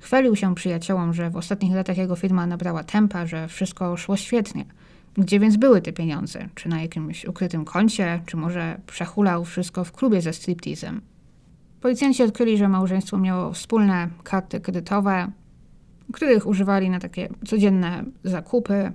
[0.00, 4.64] Chwalił się przyjaciołom, że w ostatnich latach jego firma nabrała tempa, że wszystko szło świetnie.
[5.14, 6.48] Gdzie więc były te pieniądze?
[6.54, 11.00] Czy na jakimś ukrytym koncie, czy może przehulał wszystko w klubie ze striptizem?
[11.80, 15.32] Policjanci odkryli, że małżeństwo miało wspólne karty kredytowe,
[16.12, 18.92] których używali na takie codzienne zakupy.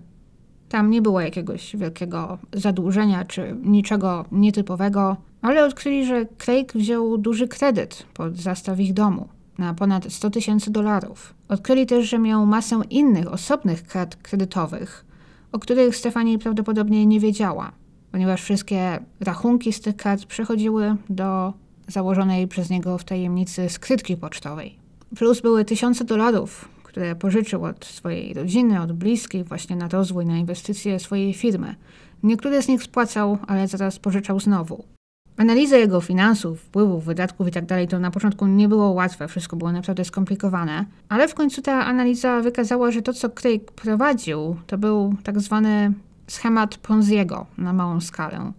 [0.69, 7.47] Tam nie było jakiegoś wielkiego zadłużenia czy niczego nietypowego, ale odkryli, że Craig wziął duży
[7.47, 11.33] kredyt pod zastaw ich domu na ponad 100 tysięcy dolarów.
[11.49, 15.05] Odkryli też, że miał masę innych, osobnych kart kredytowych,
[15.51, 17.71] o których Stefani prawdopodobnie nie wiedziała,
[18.11, 21.53] ponieważ wszystkie rachunki z tych kart przechodziły do
[21.87, 24.75] założonej przez niego w tajemnicy skrytki pocztowej.
[25.15, 30.37] Plus były tysiące dolarów, które pożyczył od swojej rodziny, od bliskich, właśnie na rozwój, na
[30.37, 31.75] inwestycje swojej firmy.
[32.23, 34.94] Niektóre z nich spłacał, ale zaraz pożyczał znowu.
[35.37, 37.67] Analiza jego finansów, wpływów, wydatków itd.
[37.67, 41.85] Tak to na początku nie było łatwe, wszystko było naprawdę skomplikowane, ale w końcu ta
[41.85, 45.93] analiza wykazała, że to, co Craig prowadził, to był tak zwany
[46.27, 48.51] schemat Ponziego na małą skalę.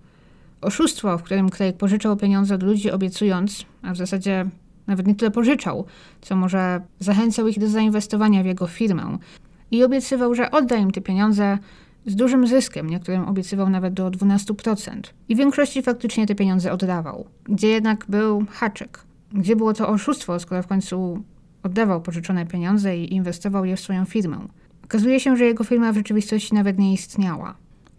[0.61, 4.47] Oszustwo, w którym Craig pożyczał pieniądze od ludzi, obiecując, a w zasadzie
[4.87, 5.85] nawet nie tyle pożyczał,
[6.21, 9.19] co może zachęcał ich do zainwestowania w jego firmę
[9.71, 11.59] i obiecywał, że odda im te pieniądze
[12.07, 15.01] z dużym zyskiem, niektórym obiecywał nawet do 12%.
[15.29, 17.27] I w większości faktycznie te pieniądze oddawał.
[17.45, 19.01] Gdzie jednak był haczyk?
[19.33, 21.23] Gdzie było to oszustwo, skoro w końcu
[21.63, 24.39] oddawał pożyczone pieniądze i inwestował je w swoją firmę?
[24.85, 27.55] Okazuje się, że jego firma w rzeczywistości nawet nie istniała.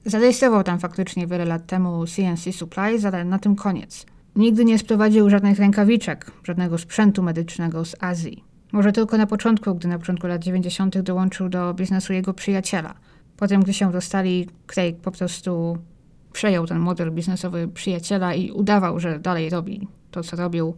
[0.05, 4.05] Zarejestrował tam faktycznie wiele lat temu CNC Supplies, ale na tym koniec.
[4.35, 8.43] Nigdy nie sprowadził żadnych rękawiczek, żadnego sprzętu medycznego z Azji.
[8.71, 10.99] Może tylko na początku, gdy na początku lat 90.
[10.99, 12.93] dołączył do biznesu jego przyjaciela–
[13.37, 15.77] Potem, gdy się dostali, Craig po prostu
[16.33, 20.73] przejął ten model biznesowy przyjaciela i udawał, że dalej robi to, co robił.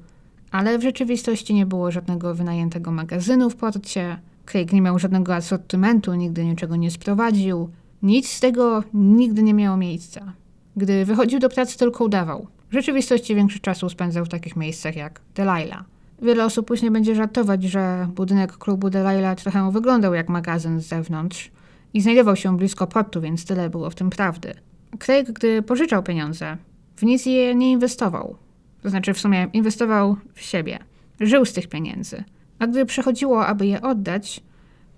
[0.51, 4.19] Ale w rzeczywistości nie było żadnego wynajętego magazynu w porcie.
[4.45, 7.69] Craig nie miał żadnego asortymentu, nigdy niczego nie sprowadził.
[8.03, 10.33] Nic z tego nigdy nie miało miejsca.
[10.75, 12.47] Gdy wychodził do pracy, tylko udawał.
[12.69, 15.83] W rzeczywistości większość czasu spędzał w takich miejscach jak Delilah.
[16.21, 21.51] Wiele osób później będzie żartować, że budynek klubu Delilah trochę wyglądał jak magazyn z zewnątrz,
[21.93, 24.53] i znajdował się blisko portu, więc tyle było w tym prawdy.
[24.99, 26.57] Craig, gdy pożyczał pieniądze,
[26.95, 28.35] w nic je nie inwestował.
[28.81, 30.79] To znaczy, w sumie inwestował w siebie.
[31.19, 32.23] Żył z tych pieniędzy.
[32.59, 34.43] A gdy przychodziło, aby je oddać,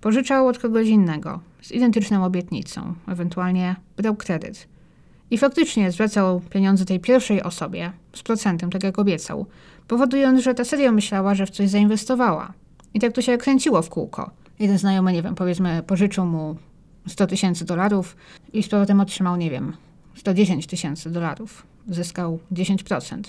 [0.01, 4.67] pożyczał od kogoś innego, z identyczną obietnicą, ewentualnie brał kredyt.
[5.31, 9.45] I faktycznie zwracał pieniądze tej pierwszej osobie z procentem, tak jak obiecał,
[9.87, 12.53] powodując, że ta serio myślała, że w coś zainwestowała.
[12.93, 14.31] I tak to się kręciło w kółko.
[14.59, 16.55] Jeden znajomy, nie wiem, powiedzmy, pożyczył mu
[17.07, 18.15] 100 tysięcy dolarów
[18.53, 19.73] i z powrotem otrzymał, nie wiem,
[20.15, 21.67] 110 tysięcy dolarów.
[21.87, 23.21] Zyskał 10%.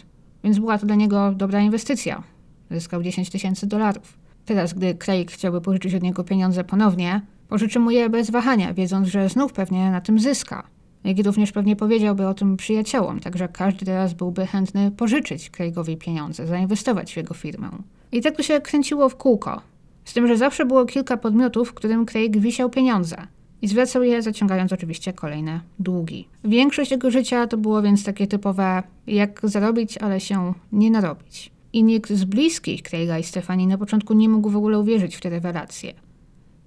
[0.44, 2.22] Więc była to dla niego dobra inwestycja.
[2.70, 4.18] Zyskał 10 tysięcy dolarów.
[4.44, 9.08] Teraz, gdy Craig chciałby pożyczyć od niego pieniądze ponownie, pożyczy mu je bez wahania, wiedząc,
[9.08, 10.62] że znów pewnie na tym zyska.
[11.04, 16.46] Jak również pewnie powiedziałby o tym przyjaciołom, także każdy teraz byłby chętny pożyczyć Craigowi pieniądze,
[16.46, 17.70] zainwestować w jego firmę.
[18.12, 19.60] I tak to się kręciło w kółko.
[20.04, 23.16] Z tym, że zawsze było kilka podmiotów, w którym Craig wisiał pieniądze
[23.62, 26.28] i zwracał je, zaciągając oczywiście kolejne długi.
[26.44, 31.52] Większość jego życia to było więc takie typowe, jak zarobić, ale się nie narobić.
[31.72, 35.20] I nikt z bliskich Craiga i Stefani na początku nie mógł w ogóle uwierzyć w
[35.20, 35.94] te rewelacje.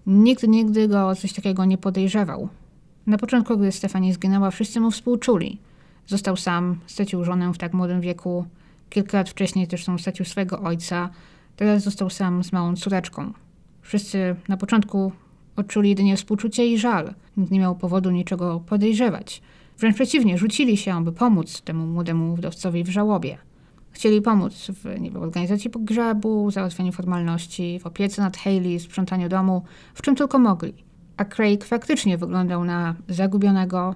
[0.08, 2.50] Nikt nigdy go o coś takiego nie podejrzewał.
[3.08, 5.60] Na początku, gdy Stefani zginęła, wszyscy mu współczuli.
[6.08, 8.46] Został sam, stracił żonę w tak młodym wieku.
[8.90, 11.10] Kilka lat wcześniej zresztą stracił swego ojca.
[11.56, 13.34] Teraz został sam z małą córeczką.
[13.82, 15.12] Wszyscy na początku
[15.56, 17.14] Odczuli jedynie współczucie i żal.
[17.38, 19.42] Nikt nie miał powodu niczego podejrzewać.
[19.78, 23.38] Wręcz przeciwnie, rzucili się, by pomóc temu młodemu wdowcowi w żałobie.
[23.92, 29.64] Chcieli pomóc w, nie wiem, organizacji pogrzebu, załatwianiu formalności, w opiece nad Hayley, sprzątaniu domu,
[29.94, 30.74] w czym tylko mogli.
[31.18, 33.96] A Craig faktycznie wyglądał na zagubionego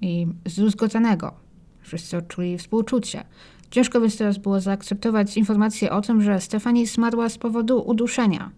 [0.00, 1.32] i zdruzgotanego.
[1.80, 3.24] Wszyscy odczuli współczucie.
[3.70, 8.50] Ciężko więc teraz było zaakceptować informację o tym, że Stefani zmarła z powodu uduszenia,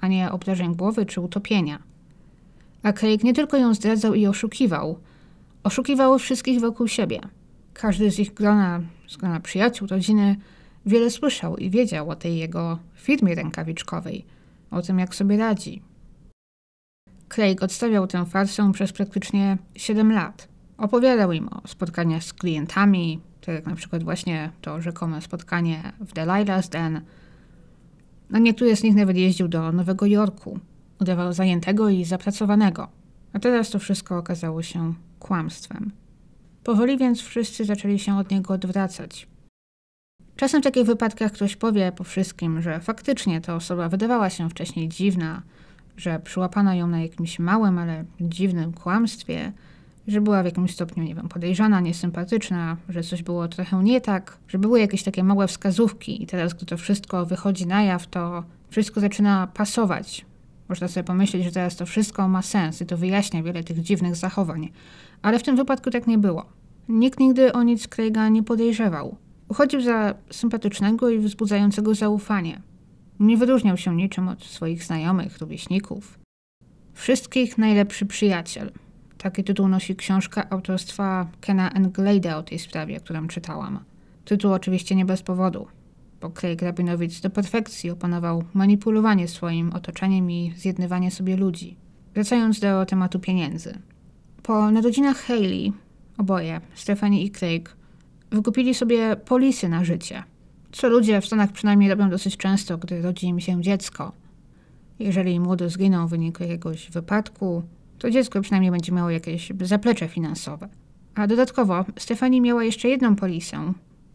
[0.00, 1.93] a nie obdarzeń głowy czy utopienia.
[2.84, 4.98] A Craig nie tylko ją zdradzał i oszukiwał,
[5.62, 7.20] oszukiwał wszystkich wokół siebie.
[7.72, 10.36] Każdy z ich grona, z grona przyjaciół, rodziny,
[10.86, 14.24] wiele słyszał i wiedział o tej jego firmie rękawiczkowej,
[14.70, 15.82] o tym, jak sobie radzi.
[17.28, 20.48] Craig odstawiał tę farsę przez praktycznie 7 lat.
[20.78, 26.14] Opowiadał im o spotkaniach z klientami, tak jak na przykład właśnie to rzekome spotkanie w
[26.14, 27.00] Delilah's Den.
[28.32, 30.60] A niektóry z nich nawet jeździł do Nowego Jorku,
[31.00, 32.88] udawał zajętego i zapracowanego.
[33.32, 35.90] A teraz to wszystko okazało się kłamstwem.
[36.64, 39.26] Powoli więc wszyscy zaczęli się od niego odwracać.
[40.36, 44.88] Czasem w takich wypadkach ktoś powie po wszystkim, że faktycznie ta osoba wydawała się wcześniej
[44.88, 45.42] dziwna,
[45.96, 49.52] że przyłapano ją na jakimś małym, ale dziwnym kłamstwie,
[50.08, 54.38] że była w jakimś stopniu, nie wiem, podejrzana, niesympatyczna, że coś było trochę nie tak,
[54.48, 58.44] że były jakieś takie małe wskazówki i teraz, gdy to wszystko wychodzi na jaw, to
[58.70, 60.26] wszystko zaczyna pasować.
[60.68, 64.16] Można sobie pomyśleć, że teraz to wszystko ma sens i to wyjaśnia wiele tych dziwnych
[64.16, 64.72] zachowań.
[65.22, 66.46] Ale w tym wypadku tak nie było.
[66.88, 69.16] Nikt nigdy o nic Craiga nie podejrzewał.
[69.48, 72.60] Uchodził za sympatycznego i wzbudzającego zaufanie.
[73.20, 76.18] Nie wyróżniał się niczym od swoich znajomych, rówieśników.
[76.92, 78.72] Wszystkich najlepszy przyjaciel.
[79.18, 83.80] Taki tytuł nosi książka autorstwa Kena Englade'a o tej sprawie, którą czytałam.
[84.24, 85.66] Tytuł oczywiście nie bez powodu,
[86.24, 91.76] bo Craig Rabinowicz do perfekcji opanował manipulowanie swoim otoczeniem i zjednywanie sobie ludzi.
[92.14, 93.78] Wracając do tematu pieniędzy.
[94.42, 95.72] Po narodzinach Hayley,
[96.18, 97.76] oboje, Stephanie i Craig,
[98.30, 100.22] wykupili sobie polisy na życie–
[100.72, 104.12] co ludzie w Stanach przynajmniej robią dosyć często, gdy rodzi im się dziecko.
[104.98, 107.62] Jeżeli młody zginą w wyniku jakiegoś wypadku,
[107.98, 110.68] to dziecko przynajmniej będzie miało jakieś zaplecze finansowe.
[111.14, 113.72] A dodatkowo Stefani miała jeszcze jedną polisę,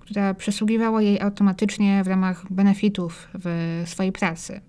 [0.10, 4.62] która przysługiwała jej automatycznie w ramach benefitów w swojej pracy.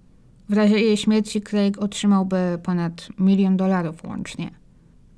[0.49, 4.51] W razie jej śmierci Craig otrzymałby ponad milion dolarów łącznie.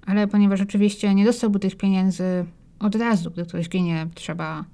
[0.07, 2.45] Ale ponieważ oczywiście nie dostałby tych pieniędzy
[2.81, 4.65] od razu, gdy ktoś ginie, trzeba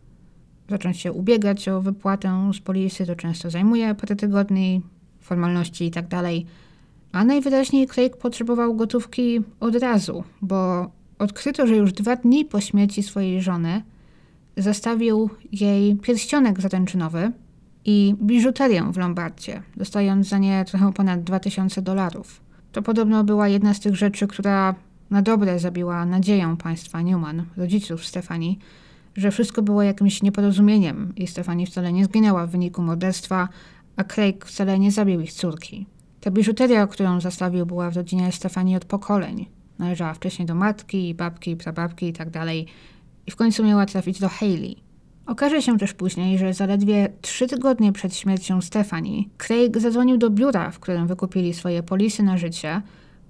[0.69, 4.83] zacząć się ubiegać o wypłatę z polisy, to często zajmuje parę tygodni,
[5.21, 6.07] formalności i tak.
[7.13, 13.03] A najwyraźniej Craig potrzebował gotówki od razu, bo odkryto, że już dwa dni po śmierci
[13.03, 13.83] swojej żony
[14.59, 17.33] zastawił jej pierścionek zatęczynowy
[17.85, 22.41] i biżuterię w Lombardzie, dostając za nie trochę ponad 2000 dolarów.
[22.73, 24.75] To podobno była jedna z tych rzeczy, która
[25.11, 28.59] na dobre zabiła nadzieję państwa Newman, rodziców Stefanii,
[29.17, 33.49] że wszystko było jakimś nieporozumieniem i Stefani wcale nie zginęła w wyniku morderstwa,
[33.97, 35.87] a Craig wcale nie zabił ich córki.
[36.21, 39.47] Ta biżuteria, którą zastawił, była w rodzinie Stefani od pokoleń.
[39.79, 42.29] Należała wcześniej do matki, babki, prababki i tak.
[43.29, 44.77] I w końcu miała trafić do Hayley.
[45.27, 50.71] Okaże się też później, że zaledwie trzy tygodnie przed śmiercią Stefani, Craig zadzwonił do biura,
[50.71, 52.83] w którym wykupili swoje polisy na życie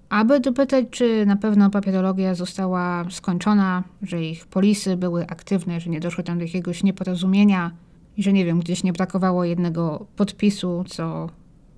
[0.09, 6.01] aby dopytać, czy na pewno papierologia została skończona, że ich polisy były aktywne, że nie
[6.01, 7.71] doszło tam do jakiegoś nieporozumienia
[8.17, 11.31] i że nie wiem, gdzieś nie brakowało jednego podpisu, co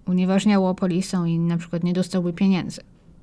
[0.07, 2.81] unieważniało polisę i na przykład nie dostałby pieniędzy.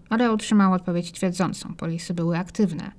[0.09, 2.91] Ale otrzymał odpowiedź twierdzącą, polisy były aktywne.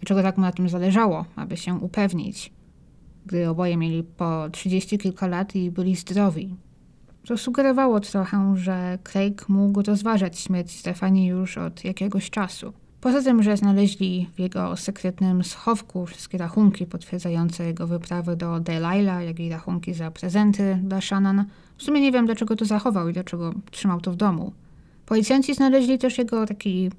[0.00, 2.52] Dlaczego tak mu na tym zależało, aby się upewnić,
[3.26, 6.56] gdy oboje mieli po trzydzieści kilka lat i byli zdrowi,
[7.26, 12.72] to sugerowało trochę, że Craig mógł rozważać śmierć Stefani już od jakiegoś czasu.
[13.00, 19.24] Poza tym, że znaleźli w jego sekretnym schowku wszystkie rachunki potwierdzające jego wyprawy do Delilah,
[19.24, 21.44] jak i rachunki za prezenty dla Shannon,
[21.76, 24.52] w sumie nie wiem, dlaczego to zachował i dlaczego trzymał to w domu.
[25.06, 26.90] Policjanci znaleźli też jego taki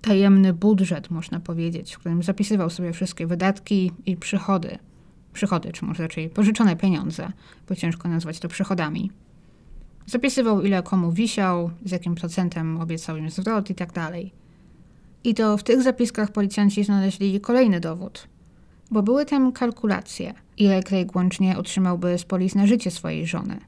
[0.00, 4.78] tajemny budżet, można powiedzieć, w którym zapisywał sobie wszystkie wydatki i przychody
[5.32, 7.32] przychody, czy może raczej pożyczone pieniądze,
[7.68, 9.10] bo ciężko nazwać to przychodami.
[10.06, 14.32] Zapisywał, ile komu wisiał, z jakim procentem obiecał im zwrot i tak dalej.
[15.24, 18.28] I to w tych zapiskach policjanci znaleźli kolejny dowód,
[18.90, 23.60] bo były tam kalkulacje, ile Craig łącznie otrzymałby z polis na życie swojej żony.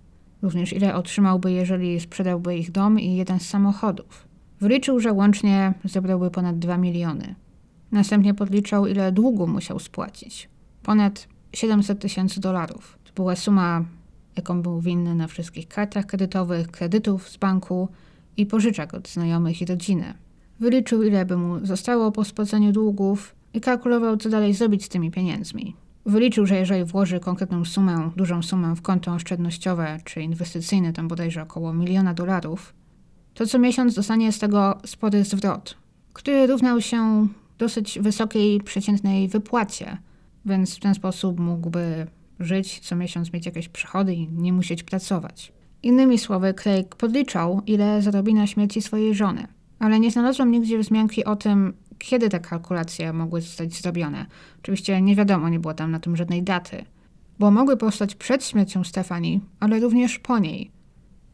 [0.42, 4.31] Również ile otrzymałby, jeżeli sprzedałby ich dom i jeden z samochodów.
[4.62, 7.34] Wliczył, że łącznie zebrałby ponad 2 miliony.
[7.92, 10.48] Następnie podliczał, ile długu musiał spłacić.
[10.82, 12.98] Ponad 700 tysięcy dolarów.
[13.04, 13.84] To była suma,
[14.36, 17.88] jaką był winny na wszystkich kartach kredytowych, kredytów z banku
[18.36, 20.14] i pożyczek od znajomych i rodziny.
[20.60, 25.10] Wyliczył, ile by mu zostało po spłaceniu długów i kalkulował, co dalej zrobić z tymi
[25.10, 25.76] pieniędzmi.
[26.06, 31.42] Wyliczył, że jeżeli włoży konkretną sumę, dużą sumę w konto oszczędnościowe czy inwestycyjne, tam bodajże
[31.42, 32.74] około miliona dolarów,
[33.34, 35.76] to co miesiąc dostanie z tego spory zwrot,
[36.12, 37.28] który równał się
[37.58, 39.96] dosyć wysokiej przeciętnej wypłacie–
[40.46, 42.06] więc w ten sposób mógłby
[42.40, 45.52] żyć, co miesiąc mieć jakieś przychody i nie musieć pracować.
[45.82, 49.46] Innymi słowy, Craig podliczał, ile zarobi na śmierci swojej żony,
[49.78, 54.26] ale nie znalazłam nigdzie wzmianki o tym, kiedy te kalkulacje mogły zostać zrobione.
[54.62, 56.84] Oczywiście nie wiadomo, nie było tam na tym żadnej daty,
[57.38, 60.70] bo mogły powstać przed śmiercią Stefanii, ale również po niej.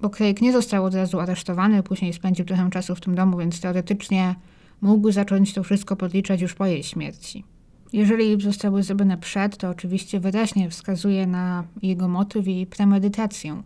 [0.00, 3.60] Bo Craig nie został od razu aresztowany, później spędził trochę czasu w tym domu, więc
[3.60, 4.34] teoretycznie
[4.80, 7.44] mógł zacząć to wszystko podliczać już po jej śmierci.
[7.92, 13.62] Jeżeli zostały zrobione przed, to oczywiście wyraźnie wskazuje na jego motyw i premedytację.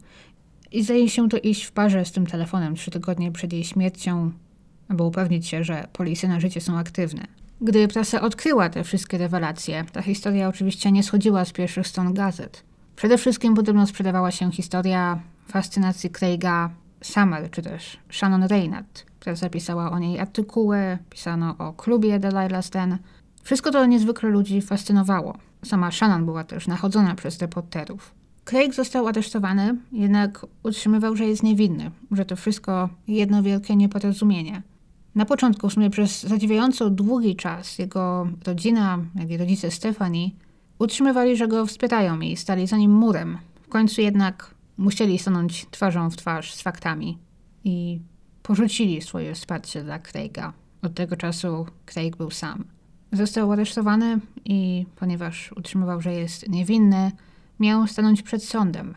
[0.72, 4.30] I zdaje się to iść w parze z tym telefonem trzy tygodnie przed jej śmiercią,
[4.88, 7.26] aby upewnić się, że polisy na życie są aktywne.
[7.60, 12.64] Gdy prasa odkryła te wszystkie rewelacje, ta historia oczywiście nie schodziła z pierwszych stron gazet.
[12.96, 15.20] Przede wszystkim podobno sprzedawała się historia
[15.52, 16.70] fascynacji Craiga
[17.02, 22.98] Summer, czy też Shannon Reynard, która zapisała o niej artykuły, pisano o klubie Delilah Stan.
[23.42, 25.38] Wszystko to niezwykle ludzi fascynowało.
[25.64, 28.14] Sama Shannon była też nachodzona przez reporterów.
[28.44, 34.62] Craig został aresztowany, jednak utrzymywał, że jest niewinny, że to wszystko jedno wielkie nieporozumienie.
[35.14, 40.34] Na początku, w sumie przez zadziwiająco długi czas, jego rodzina, jak i rodzice Stefani
[40.78, 43.38] utrzymywali, że go wspierają i stali za nim murem.
[43.62, 47.18] W końcu jednak musieli stanąć twarzą w twarz z faktami
[47.64, 48.00] i
[48.42, 50.52] porzucili swoje wsparcie dla Craiga.
[50.82, 52.64] Od tego czasu Craig był sam.
[53.12, 57.12] Został aresztowany i ponieważ utrzymywał, że jest niewinny,
[57.60, 58.94] miał stanąć przed sądem.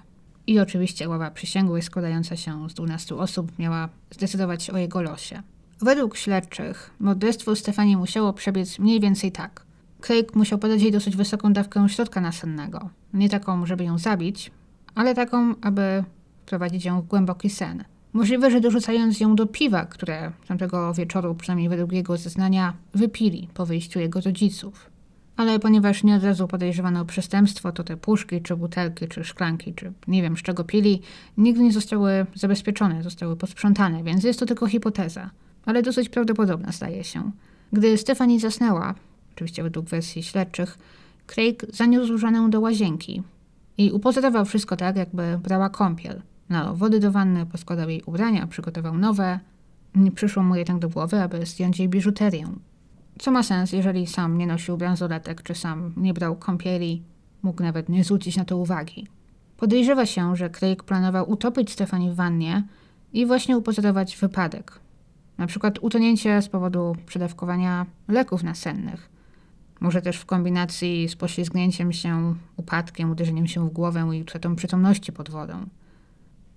[0.48, 5.44] I oczywiście ława przysięgłych składająca się z 12 osób miała zdecydować o jego losie.
[5.82, 9.66] Według śledczych morderstwo Stefanii musiało przebiec mniej więcej tak.
[10.02, 12.90] Craig musiał podać jej dosyć wysoką dawkę środka nasennego.
[13.14, 14.52] Nie taką, żeby ją zabić,
[14.96, 16.04] ale taką, aby
[16.46, 17.84] wprowadzić ją w głęboki sen.
[18.14, 23.66] Możliwe, że dorzucając ją do piwa, które tamtego wieczoru, przynajmniej według jego zeznania, wypili po
[23.66, 24.90] wyjściu jego rodziców.
[25.38, 29.74] Ale ponieważ nie od razu podejrzewano o przestępstwo, to te puszki, czy butelki, czy szklanki,
[29.74, 31.02] czy nie wiem z czego pili,
[31.38, 35.30] nigdy nie zostały zabezpieczone, zostały posprzątane, więc jest to tylko hipoteza.
[35.66, 37.32] Ale dosyć prawdopodobna staje się.
[37.74, 38.96] Gdy Stefani zasnęła,
[39.36, 40.78] oczywiście według wersji śledczych,
[41.28, 43.24] Craig zaniósł żonę do łazienki
[43.78, 46.22] i upozotował wszystko tak, jakby brała kąpiel.
[46.50, 49.40] Nalał wody do wanny, poskładał jej ubrania, przygotował nowe.
[49.96, 52.48] Nie przyszło mu jednak do głowy, aby zdjąć jej biżuterię.
[53.20, 57.04] Co ma sens, jeżeli sam nie nosił bransoletek, czy sam nie brał kąpieli,
[57.44, 59.08] mógł nawet nie zwrócić na to uwagi.
[59.58, 62.64] Podejrzewa się, że Craig planował utopić Stefani w wannie
[63.14, 64.80] i właśnie upozorować wypadek.
[65.38, 69.15] Na przykład utonięcie z powodu przedawkowania leków nasennych.
[69.80, 75.12] Może też w kombinacji z poślizgnięciem się, upadkiem, uderzeniem się w głowę i utratą przytomności
[75.12, 75.66] pod wodą.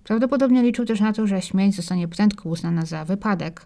[0.03, 3.65] Prawdopodobnie liczył też na to, że śmierć zostanie prędko uznana za wypadek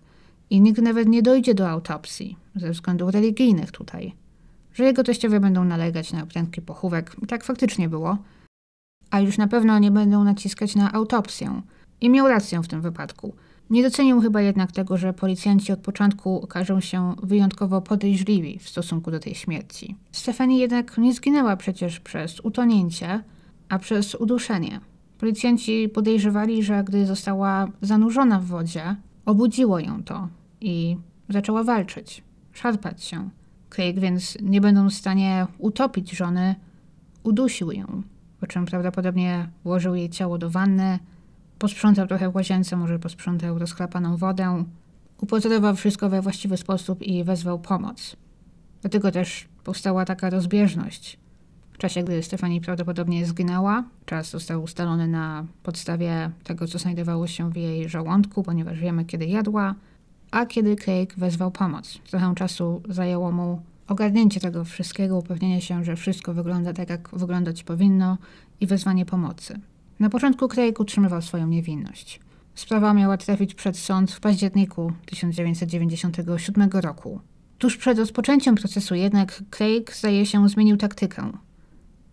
[0.49, 4.13] i nikt nawet nie dojdzie do autopsji, ze względów religijnych tutaj.
[4.73, 8.17] Że jego teściowie będą nalegać na prędki pochówek, tak faktycznie było,
[9.09, 11.61] a już na pewno nie będą naciskać na autopsję.
[12.01, 13.35] I miał rację w tym wypadku–
[13.69, 19.11] nie docenił chyba jednak tego, że policjanci od początku okażą się wyjątkowo podejrzliwi w stosunku
[19.11, 19.95] do tej śmierci.
[20.11, 23.23] Stefani jednak nie zginęła przecież przez utonięcie,
[23.69, 24.79] a przez uduszenie.
[25.17, 28.95] Policjanci podejrzewali, że gdy została zanurzona w wodzie,
[29.25, 30.27] obudziło ją to
[30.61, 30.97] i
[31.29, 33.29] zaczęła walczyć, szarpać się.
[33.69, 36.55] Craig więc, nie będąc w stanie utopić żony,
[37.23, 38.03] udusił ją,
[38.39, 40.99] po czym prawdopodobnie włożył jej ciało do wanny,
[41.63, 44.63] Posprzątał trochę w łazience, może posprzątał rozchlapaną wodę.
[45.21, 48.15] Upozorował wszystko we właściwy sposób i wezwał pomoc.
[48.81, 51.19] Dlatego też powstała taka rozbieżność.
[51.73, 57.49] W czasie, gdy Stefani prawdopodobnie zginęła, czas został ustalony na podstawie tego, co znajdowało się
[57.51, 59.75] w jej żołądku, ponieważ wiemy, kiedy jadła,
[60.31, 61.99] a kiedy Craig wezwał pomoc.
[62.09, 67.63] Trochę czasu zajęło mu ogarnięcie tego wszystkiego, upewnienie się, że wszystko wygląda tak, jak wyglądać
[67.63, 68.17] powinno
[68.59, 69.59] i wezwanie pomocy.
[70.03, 72.19] Na początku Craig utrzymywał swoją niewinność.
[72.55, 77.19] Sprawa miała trafić przed sąd w październiku 1997 roku.
[77.57, 81.31] Tuż przed rozpoczęciem procesu jednak Craig zdaje się zmienił taktykę,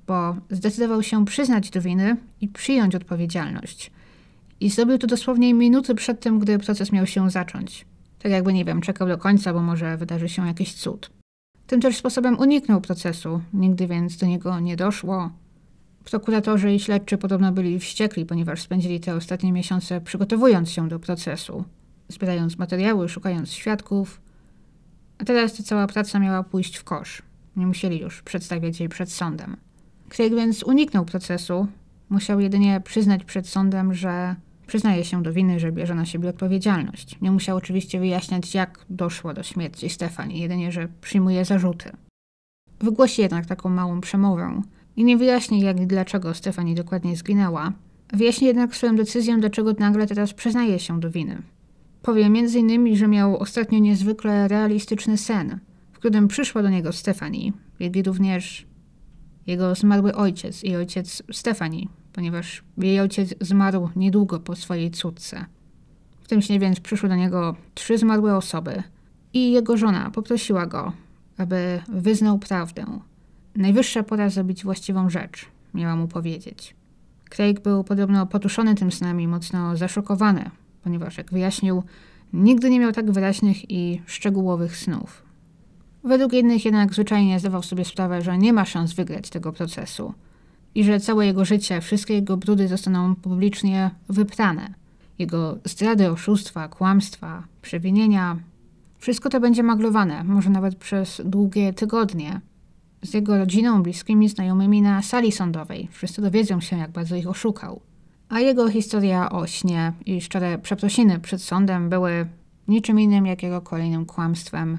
[0.06, 3.90] bo zdecydował się przyznać do winy i przyjąć odpowiedzialność.
[4.60, 7.86] I zrobił to dosłownie minuty przed tym, gdy proces miał się zacząć.
[8.18, 11.10] Tak jakby, nie wiem, czekał do końca, bo może wydarzy się jakiś cud.
[11.66, 15.30] Tym też sposobem uniknął procesu, nigdy więc do niego nie doszło,
[16.04, 21.64] Prokuratorzy i śledczy podobno byli wściekli, ponieważ spędzili te ostatnie miesiące przygotowując się do procesu,
[22.08, 24.20] zbierając materiały, szukając świadków.
[25.18, 27.22] A teraz ta cała praca miała pójść w kosz.
[27.56, 29.56] Nie musieli już przedstawiać jej przed sądem.
[30.08, 31.66] Craig więc uniknął procesu.
[32.08, 34.36] Musiał jedynie przyznać przed sądem, że
[34.66, 37.20] przyznaje się do winy, że bierze na siebie odpowiedzialność.
[37.20, 41.90] Nie musiał oczywiście wyjaśniać, jak doszło do śmierci Stefani, jedynie, że przyjmuje zarzuty.
[42.80, 44.62] Wygłosi jednak taką małą przemowę,
[44.96, 47.72] i nie wyjaśni, jak i dlaczego Stefani dokładnie zginęła.
[48.12, 51.42] Wyjaśni jednak swoją decyzję, dlaczego nagle teraz przyznaje się do winy.
[52.02, 55.58] Powie m.in., że miał ostatnio niezwykle realistyczny sen,
[55.92, 58.66] w którym przyszła do niego Stefani, jak i również
[59.46, 65.44] jego zmarły ojciec i ojciec Stefani, ponieważ jej ojciec zmarł niedługo po swojej córce.
[66.20, 68.82] W tym śnie więc przyszły do niego trzy zmarłe osoby
[69.32, 70.92] i jego żona poprosiła go,
[71.38, 72.86] aby wyznał prawdę.
[73.60, 76.74] Najwyższa pora zrobić właściwą rzecz, miała mu powiedzieć.
[77.30, 80.50] Craig był podobno potuszony tym snem i mocno zaszokowany,
[80.84, 81.82] ponieważ, jak wyjaśnił,
[82.32, 85.22] nigdy nie miał tak wyraźnych i szczegółowych snów.
[86.04, 90.14] Według innych jednak zwyczajnie zdawał sobie sprawę, że nie ma szans wygrać tego procesu
[90.74, 94.74] i że całe jego życie, wszystkie jego brudy zostaną publicznie wyprane.
[95.18, 98.36] Jego zdrady, oszustwa, kłamstwa, przewinienia,
[98.98, 102.40] wszystko to będzie maglowane, może nawet przez długie tygodnie.
[103.02, 105.88] Z jego rodziną, bliskimi, znajomymi na sali sądowej.
[105.92, 107.80] Wszyscy dowiedzą się, jak bardzo ich oszukał.
[108.28, 112.26] A jego historia o śnie i szczere przeprosiny przed sądem były
[112.68, 114.78] niczym innym jak jego kolejnym kłamstwem,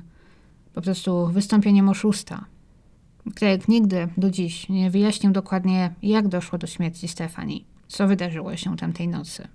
[0.73, 2.45] po prostu wystąpieniem oszusta.
[3.35, 8.77] Craig nigdy do dziś nie wyjaśnił dokładnie, jak doszło do śmierci Stefani, co wydarzyło się
[8.77, 9.47] tamtej nocy.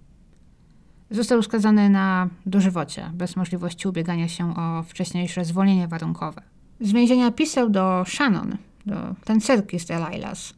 [1.11, 6.56] Został skazany na dożywocie, bez możliwości ubiegania się o wcześniejsze zwolnienie warunkowe.
[6.81, 8.57] Z więzienia pisał do Shannon,
[8.87, 10.55] do tancerki z Delilahs,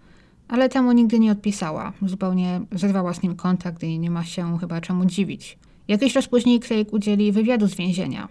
[0.48, 1.92] ale temu nigdy nie odpisała.
[2.02, 5.58] Zupełnie zerwała z nim kontakt i nie ma się chyba czemu dziwić.
[5.88, 8.28] Jakiś czas później Craig udzieli wywiadu z więzienia.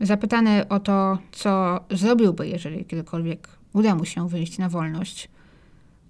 [0.00, 5.28] Zapytany o to, co zrobiłby, jeżeli kiedykolwiek uda mu się wyjść na wolność,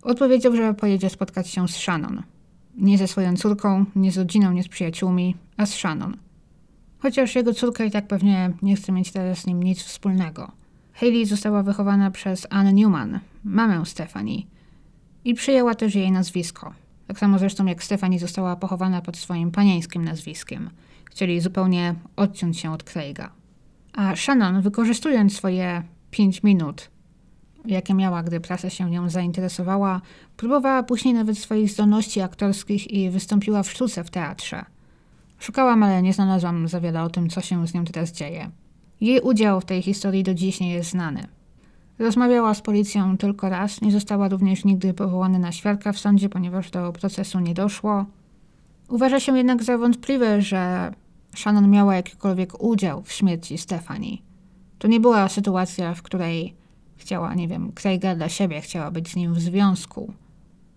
[0.03, 2.23] odpowiedział, że pojedzie spotkać się z Shannon.
[2.77, 6.17] Nie ze swoją córką, nie z rodziną, nie z przyjaciółmi, a z Shannon.
[7.03, 10.53] Chociaż jego córka i tak pewnie nie chce mieć teraz z nim nic wspólnego.
[10.93, 14.43] Hayley została wychowana przez Anne Newman, mamę Stephanie,
[15.25, 16.75] i przyjęła też jej nazwisko.
[17.07, 20.71] Tak samo zresztą jak Stephanie została pochowana pod swoim panieńskim nazwiskiem.
[21.11, 23.31] Chcieli zupełnie odciąć się od Craiga.
[23.93, 26.91] A Shannon, wykorzystując swoje pięć minut,
[27.65, 30.01] jakie miała, gdy prasa się nią zainteresowała,
[30.37, 34.65] próbowała później nawet swoich zdolności aktorskich i wystąpiła w sztuce w teatrze.
[35.41, 38.51] Szukałam, ale nie znalazłam za wiele o tym, co się z nią teraz dzieje.
[39.01, 41.27] Jej udział w tej historii do dziś nie jest znany.
[41.99, 46.71] Rozmawiała z policją tylko raz, nie została również nigdy powołana na świadka w sądzie, ponieważ
[46.71, 48.07] do procesu nie doszło.
[48.89, 50.93] Uważa się jednak za wątpliwe, że
[51.37, 54.23] Shannon miała jakikolwiek udział w śmierci Stefani.
[54.79, 56.55] To nie była sytuacja, w której
[56.97, 60.13] chciała, nie wiem, Craiga dla siebie, chciała być z nim w związku.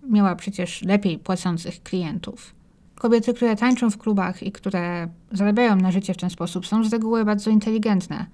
[0.10, 2.63] Miała przecież lepiej płacących klientów.
[3.04, 6.94] Kobiety, które tańczą w klubach i które zarabiają na życie w ten sposób, są z
[6.94, 8.26] reguły bardzo inteligentne.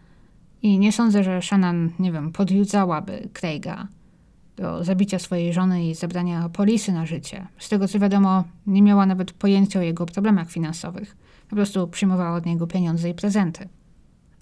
[0.62, 3.88] I nie sądzę, że Shannon, nie wiem, podjudzałaby Craiga
[4.58, 7.48] do zabicia swojej żony i zabrania polisy na życie.
[7.58, 11.18] Z tego co wiadomo, nie miała nawet pojęcia o jego problemach finansowych.
[11.50, 13.70] Po prostu przyjmowała od niego pieniądze i prezenty.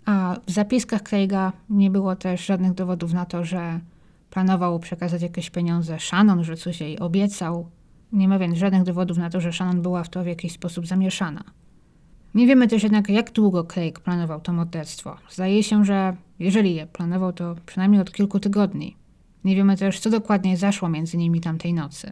[0.06, 3.80] A w zapiskach Craiga nie było też żadnych dowodów na to, że
[4.30, 7.70] planował przekazać jakieś pieniądze Shannon, że coś jej obiecał.
[8.12, 10.88] Nie ma więc żadnych dowodów na to, że Shannon była w to w jakiś sposób
[10.88, 11.44] zamieszana.
[12.36, 15.18] Nie wiemy też jednak, jak długo Craig planował to morderstwo.
[15.30, 18.96] Zdaje się, że jeżeli je planował, to przynajmniej od kilku tygodni.
[19.44, 22.12] Nie wiemy też, co dokładnie zaszło między nimi tamtej nocy.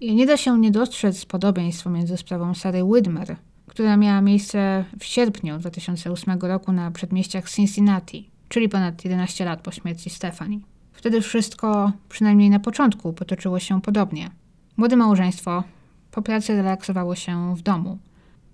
[0.00, 3.36] I nie da się nie dostrzec podobieństwa między sprawą Sary Widmer,
[3.66, 9.70] która miała miejsce w sierpniu 2008 roku na przedmieściach Cincinnati, czyli ponad 11 lat po
[9.70, 10.60] śmierci Stefani.
[10.92, 14.30] Wtedy wszystko, przynajmniej na początku, potoczyło się podobnie.
[14.76, 15.64] Młode małżeństwo
[16.10, 17.98] po pracy relaksowało się w domu.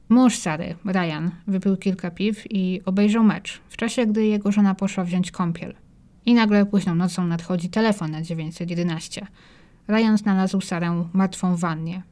[0.08, 5.04] Mąż Sary, Ryan, wypił kilka piw i obejrzał mecz, w czasie gdy jego żona poszła
[5.04, 5.74] wziąć kąpiel.
[6.26, 9.26] I nagle późną nocą nadchodzi telefon na 911.
[9.88, 12.02] Ryan znalazł Sarę martwą w wannie.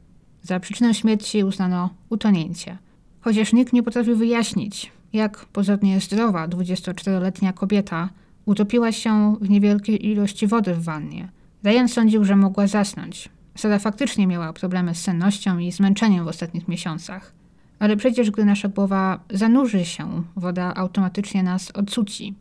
[0.41, 2.77] Za przyczynę śmierci uznano utonięcie.
[3.21, 8.09] Chociaż nikt nie potrafił wyjaśnić, jak pozornie zdrowa 24-letnia kobieta
[8.45, 11.29] utopiła się w niewielkiej ilości wody w wannie.
[11.63, 16.67] Ryan sądził, że mogła zasnąć, Sara faktycznie miała problemy z sennością i zmęczeniem w ostatnich
[16.67, 17.33] miesiącach.
[17.79, 22.35] Ale przecież gdy nasza głowa zanurzy się, woda automatycznie nas odsuci.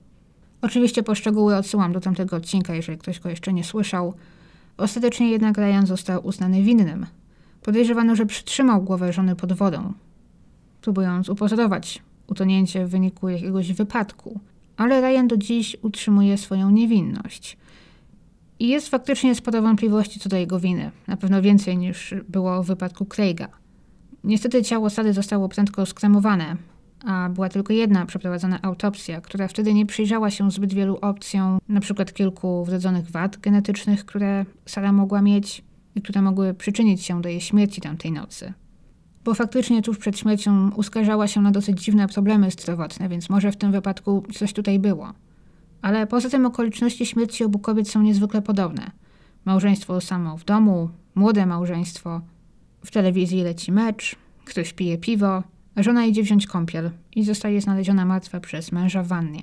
[0.63, 4.15] Oczywiście poszczegóły odsyłam do tamtego odcinka, jeżeli ktoś go jeszcze nie słyszał.
[4.77, 7.07] Ostatecznie jednak Ryan został uznany winnym.
[7.63, 9.93] Podejrzewano, że przytrzymał głowę żony pod wodą,
[10.81, 14.41] próbując upozorować utonięcie w wyniku jakiegoś wypadku.
[14.77, 17.57] Ale Ryan do dziś utrzymuje swoją niewinność.
[18.61, 20.91] I jest faktycznie sporo wątpliwości co do jego winy.
[21.07, 23.49] Na pewno więcej niż było w wypadku Craiga.
[24.25, 26.57] Niestety ciało Sady zostało prędko skremowane,
[27.05, 32.13] a była tylko jedna przeprowadzona autopsja, która wtedy nie przyjrzała się zbyt wielu opcjom, przykład
[32.13, 35.63] kilku wrodzonych wad genetycznych, które Sara mogła mieć
[35.95, 38.53] i które mogły przyczynić się do jej śmierci tamtej nocy.
[39.25, 43.57] Bo faktycznie tuż przed śmiercią uskarżała się na dosyć dziwne problemy zdrowotne, więc może w
[43.57, 45.13] tym wypadku coś tutaj było.
[45.83, 48.91] Ale poza tym okoliczności śmierci obu kobiet są niezwykle podobne.
[49.45, 52.21] Małżeństwo samo w domu, młode małżeństwo,
[52.85, 55.43] w telewizji leci mecz, ktoś pije piwo,
[55.75, 59.43] a żona idzie wziąć kąpiel i zostaje znaleziona martwa przez męża w wannie.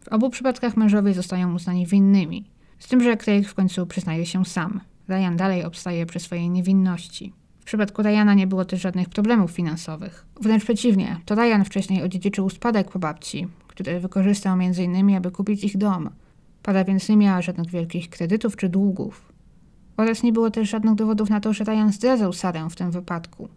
[0.00, 2.50] W obu przypadkach mężowie zostają uznani winnymi.
[2.78, 4.80] Z tym, że Craig w końcu przyznaje się sam.
[5.08, 7.32] Ryan dalej obstaje przy swojej niewinności.
[7.60, 10.26] W przypadku Ryana nie było też żadnych problemów finansowych.
[10.40, 13.48] Wręcz przeciwnie, to Ryan wcześniej odziedziczył spadek po babci,
[13.78, 15.16] który wykorzystał m.in.
[15.16, 16.10] aby kupić ich dom.
[16.62, 19.32] Para więc nie miała żadnych wielkich kredytów czy długów.
[19.96, 23.48] Oraz nie było też żadnych dowodów na to, że Ryan zdradzał Sarę w tym wypadku.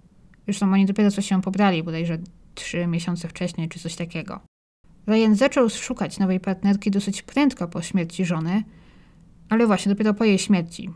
[0.45, 2.17] Zresztą oni dopiero co się pobrali, bodajże
[2.55, 4.39] trzy miesiące wcześniej czy coś takiego.
[5.07, 8.63] Ryan zaczął szukać nowej partnerki dosyć prędko po śmierci żony,
[9.49, 10.89] ale właśnie dopiero po jej śmierci.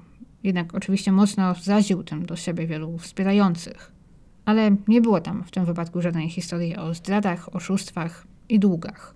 [0.44, 3.92] Jednak oczywiście mocno zaził tym do siebie wielu wspierających.
[4.46, 9.16] Ale nie było tam w tym wypadku żadnej historii o zdradach, oszustwach i długach.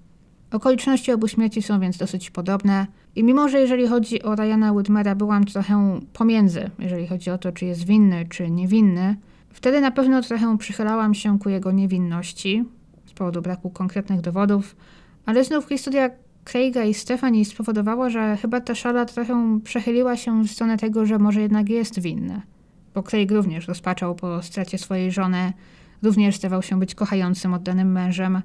[0.51, 5.15] Okoliczności obu śmierci są więc dosyć podobne i mimo, że jeżeli chodzi o Ryana Whitmera
[5.15, 9.15] byłam trochę pomiędzy, jeżeli chodzi o to, czy jest winny, czy niewinny,
[9.49, 12.65] wtedy na pewno trochę przychylałam się ku jego niewinności
[13.05, 14.75] z powodu braku konkretnych dowodów,
[15.25, 16.09] ale znów historia
[16.43, 21.19] Craiga i Stephanie spowodowała, że chyba ta szala trochę przechyliła się w stronę tego, że
[21.19, 22.41] może jednak jest winny.
[22.93, 25.53] Bo Craig również rozpaczał po stracie swojej żony,
[26.03, 28.41] również stawał się być kochającym, oddanym mężem,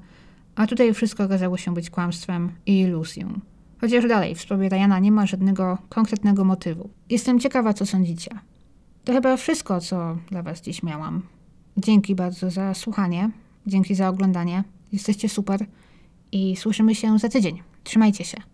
[0.57, 3.41] a tutaj wszystko okazało się być kłamstwem i iluzją.
[3.81, 6.91] Chociaż dalej w sprawie Ryana nie ma żadnego konkretnego motywu.
[7.11, 8.31] Jestem ciekawa, co sądzicie.
[9.05, 11.23] To chyba wszystko, co dla Was dziś miałam.
[11.77, 13.31] Dzięki bardzo za słuchanie,
[13.67, 14.65] dzięki za oglądanie.
[14.93, 15.67] Jesteście super
[16.33, 17.63] i słyszymy się za tydzień.
[17.85, 18.54] Trzymajcie się.